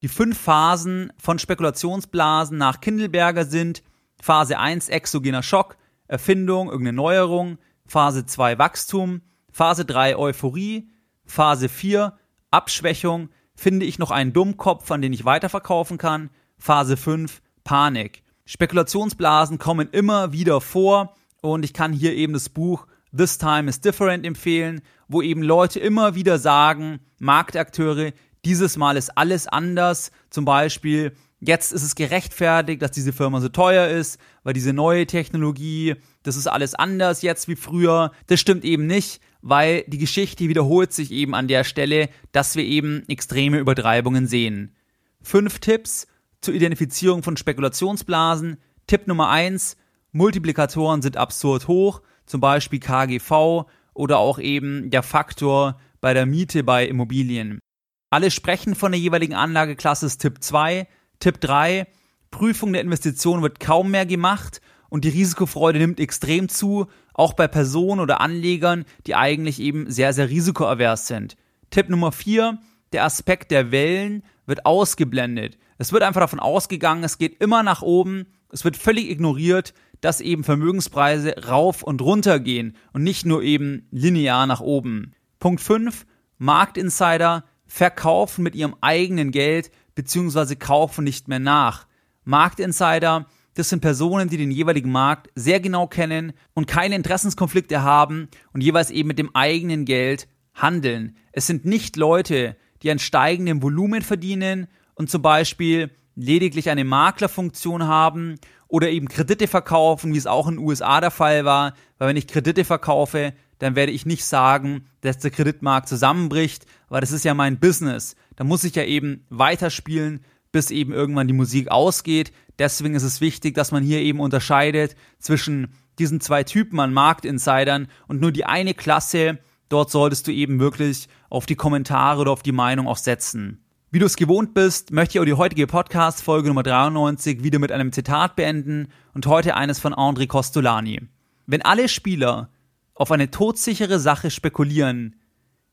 Die 0.00 0.08
fünf 0.08 0.38
Phasen 0.38 1.12
von 1.18 1.40
Spekulationsblasen 1.40 2.56
nach 2.56 2.80
Kindelberger 2.80 3.44
sind 3.44 3.82
Phase 4.22 4.56
1 4.56 4.88
exogener 4.90 5.42
Schock, 5.42 5.76
Erfindung, 6.06 6.68
irgendeine 6.68 6.96
Neuerung, 6.96 7.58
Phase 7.84 8.24
2 8.24 8.58
Wachstum, 8.58 9.22
Phase 9.50 9.84
3 9.84 10.16
Euphorie, 10.16 10.88
Phase 11.24 11.68
4 11.68 12.16
Abschwächung, 12.52 13.30
finde 13.56 13.86
ich 13.86 13.98
noch 13.98 14.12
einen 14.12 14.32
Dummkopf, 14.32 14.88
an 14.92 15.02
den 15.02 15.12
ich 15.12 15.24
weiterverkaufen 15.24 15.98
kann. 15.98 16.30
Phase 16.58 16.96
5 16.96 17.42
Panik. 17.64 18.22
Spekulationsblasen 18.44 19.58
kommen 19.58 19.88
immer 19.90 20.32
wieder 20.32 20.60
vor 20.60 21.16
und 21.42 21.64
ich 21.64 21.74
kann 21.74 21.92
hier 21.92 22.14
eben 22.14 22.34
das 22.34 22.48
Buch 22.48 22.86
This 23.16 23.38
Time 23.38 23.68
is 23.68 23.80
Different 23.80 24.24
empfehlen, 24.24 24.80
wo 25.08 25.22
eben 25.22 25.42
Leute 25.42 25.80
immer 25.80 26.14
wieder 26.14 26.38
sagen, 26.38 27.00
Marktakteure, 27.18 28.12
dieses 28.48 28.78
Mal 28.78 28.96
ist 28.96 29.10
alles 29.10 29.46
anders. 29.46 30.10
Zum 30.30 30.46
Beispiel, 30.46 31.12
jetzt 31.38 31.70
ist 31.70 31.82
es 31.82 31.94
gerechtfertigt, 31.94 32.80
dass 32.80 32.92
diese 32.92 33.12
Firma 33.12 33.42
so 33.42 33.50
teuer 33.50 33.88
ist, 33.88 34.18
weil 34.42 34.54
diese 34.54 34.72
neue 34.72 35.06
Technologie, 35.06 35.96
das 36.22 36.34
ist 36.36 36.46
alles 36.46 36.74
anders 36.74 37.20
jetzt 37.20 37.46
wie 37.48 37.56
früher. 37.56 38.10
Das 38.26 38.40
stimmt 38.40 38.64
eben 38.64 38.86
nicht, 38.86 39.20
weil 39.42 39.84
die 39.86 39.98
Geschichte 39.98 40.48
wiederholt 40.48 40.94
sich 40.94 41.10
eben 41.12 41.34
an 41.34 41.46
der 41.46 41.62
Stelle, 41.62 42.08
dass 42.32 42.56
wir 42.56 42.64
eben 42.64 43.06
extreme 43.06 43.58
Übertreibungen 43.58 44.26
sehen. 44.26 44.74
Fünf 45.20 45.58
Tipps 45.58 46.06
zur 46.40 46.54
Identifizierung 46.54 47.22
von 47.22 47.36
Spekulationsblasen. 47.36 48.56
Tipp 48.86 49.06
Nummer 49.06 49.28
eins: 49.28 49.76
Multiplikatoren 50.12 51.02
sind 51.02 51.18
absurd 51.18 51.68
hoch, 51.68 52.00
zum 52.24 52.40
Beispiel 52.40 52.80
KGV 52.80 53.66
oder 53.92 54.18
auch 54.18 54.38
eben 54.38 54.88
der 54.88 55.02
Faktor 55.02 55.78
bei 56.00 56.14
der 56.14 56.24
Miete 56.24 56.64
bei 56.64 56.86
Immobilien. 56.86 57.60
Alle 58.10 58.30
sprechen 58.30 58.74
von 58.74 58.92
der 58.92 59.00
jeweiligen 59.00 59.34
Anlageklasse 59.34 60.06
ist 60.06 60.18
Tipp 60.18 60.38
2. 60.40 60.88
Tipp 61.20 61.40
3, 61.40 61.86
Prüfung 62.30 62.72
der 62.72 62.82
Investition 62.82 63.42
wird 63.42 63.60
kaum 63.60 63.90
mehr 63.90 64.06
gemacht 64.06 64.60
und 64.88 65.04
die 65.04 65.10
Risikofreude 65.10 65.78
nimmt 65.78 66.00
extrem 66.00 66.48
zu, 66.48 66.86
auch 67.12 67.34
bei 67.34 67.48
Personen 67.48 68.00
oder 68.00 68.20
Anlegern, 68.20 68.84
die 69.06 69.14
eigentlich 69.14 69.60
eben 69.60 69.90
sehr, 69.90 70.12
sehr 70.14 70.30
risikoavers 70.30 71.06
sind. 71.06 71.36
Tipp 71.70 71.90
Nummer 71.90 72.12
4, 72.12 72.58
der 72.92 73.04
Aspekt 73.04 73.50
der 73.50 73.72
Wellen 73.72 74.22
wird 74.46 74.64
ausgeblendet. 74.64 75.58
Es 75.76 75.92
wird 75.92 76.02
einfach 76.02 76.22
davon 76.22 76.40
ausgegangen, 76.40 77.04
es 77.04 77.18
geht 77.18 77.42
immer 77.42 77.62
nach 77.62 77.82
oben, 77.82 78.26
es 78.50 78.64
wird 78.64 78.78
völlig 78.78 79.10
ignoriert, 79.10 79.74
dass 80.00 80.22
eben 80.22 80.44
Vermögenspreise 80.44 81.46
rauf 81.46 81.82
und 81.82 82.00
runter 82.00 82.40
gehen 82.40 82.74
und 82.94 83.02
nicht 83.02 83.26
nur 83.26 83.42
eben 83.42 83.86
linear 83.90 84.46
nach 84.46 84.60
oben. 84.60 85.12
Punkt 85.40 85.60
5, 85.60 86.06
Marktinsider 86.38 87.44
verkaufen 87.68 88.42
mit 88.42 88.54
ihrem 88.54 88.74
eigenen 88.80 89.30
Geld 89.30 89.70
bzw. 89.94 90.56
kaufen 90.56 91.04
nicht 91.04 91.28
mehr 91.28 91.38
nach. 91.38 91.86
Marktinsider, 92.24 93.26
das 93.54 93.68
sind 93.68 93.80
Personen, 93.80 94.28
die 94.28 94.36
den 94.36 94.50
jeweiligen 94.50 94.90
Markt 94.90 95.30
sehr 95.34 95.60
genau 95.60 95.86
kennen 95.86 96.32
und 96.54 96.66
keine 96.66 96.94
Interessenskonflikte 96.96 97.82
haben 97.82 98.28
und 98.52 98.62
jeweils 98.62 98.90
eben 98.90 99.08
mit 99.08 99.18
dem 99.18 99.34
eigenen 99.34 99.84
Geld 99.84 100.28
handeln. 100.54 101.16
Es 101.32 101.46
sind 101.46 101.64
nicht 101.64 101.96
Leute, 101.96 102.56
die 102.82 102.90
an 102.90 102.98
steigendem 102.98 103.62
Volumen 103.62 104.02
verdienen 104.02 104.68
und 104.94 105.10
zum 105.10 105.22
Beispiel 105.22 105.90
lediglich 106.14 106.70
eine 106.70 106.84
Maklerfunktion 106.84 107.86
haben 107.86 108.36
oder 108.66 108.90
eben 108.90 109.08
Kredite 109.08 109.48
verkaufen, 109.48 110.12
wie 110.12 110.18
es 110.18 110.26
auch 110.26 110.48
in 110.48 110.56
den 110.56 110.64
USA 110.64 111.00
der 111.00 111.10
Fall 111.10 111.44
war, 111.44 111.74
weil 111.98 112.08
wenn 112.08 112.16
ich 112.16 112.26
Kredite 112.26 112.64
verkaufe, 112.64 113.32
dann 113.58 113.76
werde 113.76 113.92
ich 113.92 114.06
nicht 114.06 114.24
sagen, 114.24 114.86
dass 115.00 115.18
der 115.18 115.30
Kreditmarkt 115.30 115.88
zusammenbricht, 115.88 116.66
weil 116.88 117.00
das 117.00 117.12
ist 117.12 117.24
ja 117.24 117.34
mein 117.34 117.58
Business. 117.58 118.16
Da 118.36 118.44
muss 118.44 118.64
ich 118.64 118.74
ja 118.74 118.84
eben 118.84 119.24
weiterspielen, 119.30 120.20
bis 120.52 120.70
eben 120.70 120.92
irgendwann 120.92 121.28
die 121.28 121.34
Musik 121.34 121.70
ausgeht. 121.70 122.32
Deswegen 122.58 122.94
ist 122.94 123.02
es 123.02 123.20
wichtig, 123.20 123.54
dass 123.54 123.72
man 123.72 123.82
hier 123.82 124.00
eben 124.00 124.20
unterscheidet 124.20 124.96
zwischen 125.18 125.68
diesen 125.98 126.20
zwei 126.20 126.44
Typen 126.44 126.80
an 126.80 126.92
Marktinsidern 126.92 127.88
und 128.06 128.20
nur 128.20 128.32
die 128.32 128.44
eine 128.44 128.74
Klasse, 128.74 129.38
dort 129.68 129.90
solltest 129.90 130.26
du 130.26 130.32
eben 130.32 130.60
wirklich 130.60 131.08
auf 131.28 131.46
die 131.46 131.56
Kommentare 131.56 132.20
oder 132.20 132.30
auf 132.30 132.42
die 132.42 132.52
Meinung 132.52 132.86
auch 132.86 132.96
setzen. 132.96 133.64
Wie 133.90 133.98
du 133.98 134.06
es 134.06 134.16
gewohnt 134.16 134.54
bist, 134.54 134.92
möchte 134.92 135.16
ich 135.16 135.20
auch 135.20 135.24
die 135.24 135.32
heutige 135.32 135.66
Podcast-Folge 135.66 136.48
Nummer 136.48 136.62
93 136.62 137.42
wieder 137.42 137.58
mit 137.58 137.72
einem 137.72 137.90
Zitat 137.90 138.36
beenden 138.36 138.88
und 139.14 139.26
heute 139.26 139.56
eines 139.56 139.78
von 139.78 139.94
André 139.94 140.26
Costolani. 140.26 141.00
Wenn 141.46 141.62
alle 141.62 141.88
Spieler 141.88 142.50
auf 142.98 143.10
eine 143.12 143.30
todsichere 143.30 143.98
Sache 143.98 144.30
spekulieren, 144.30 145.16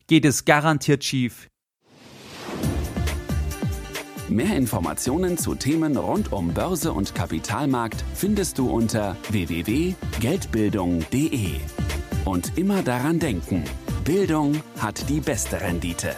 geht 0.08 0.24
es 0.26 0.46
garantiert 0.46 1.04
schief. 1.04 1.50
Mehr 4.30 4.56
Informationen 4.56 5.38
zu 5.38 5.56
Themen 5.56 5.98
rund 5.98 6.32
um 6.32 6.54
Börse 6.54 6.94
und 6.94 7.14
Kapitalmarkt 7.14 8.06
findest 8.16 8.58
du 8.58 8.70
unter 8.70 9.18
www.geldbildung.de. 9.30 11.60
Und 12.26 12.58
immer 12.58 12.82
daran 12.82 13.20
denken, 13.20 13.66
Bildung 14.04 14.64
hat 14.80 15.08
die 15.10 15.20
beste 15.20 15.62
Rendite. 15.62 16.16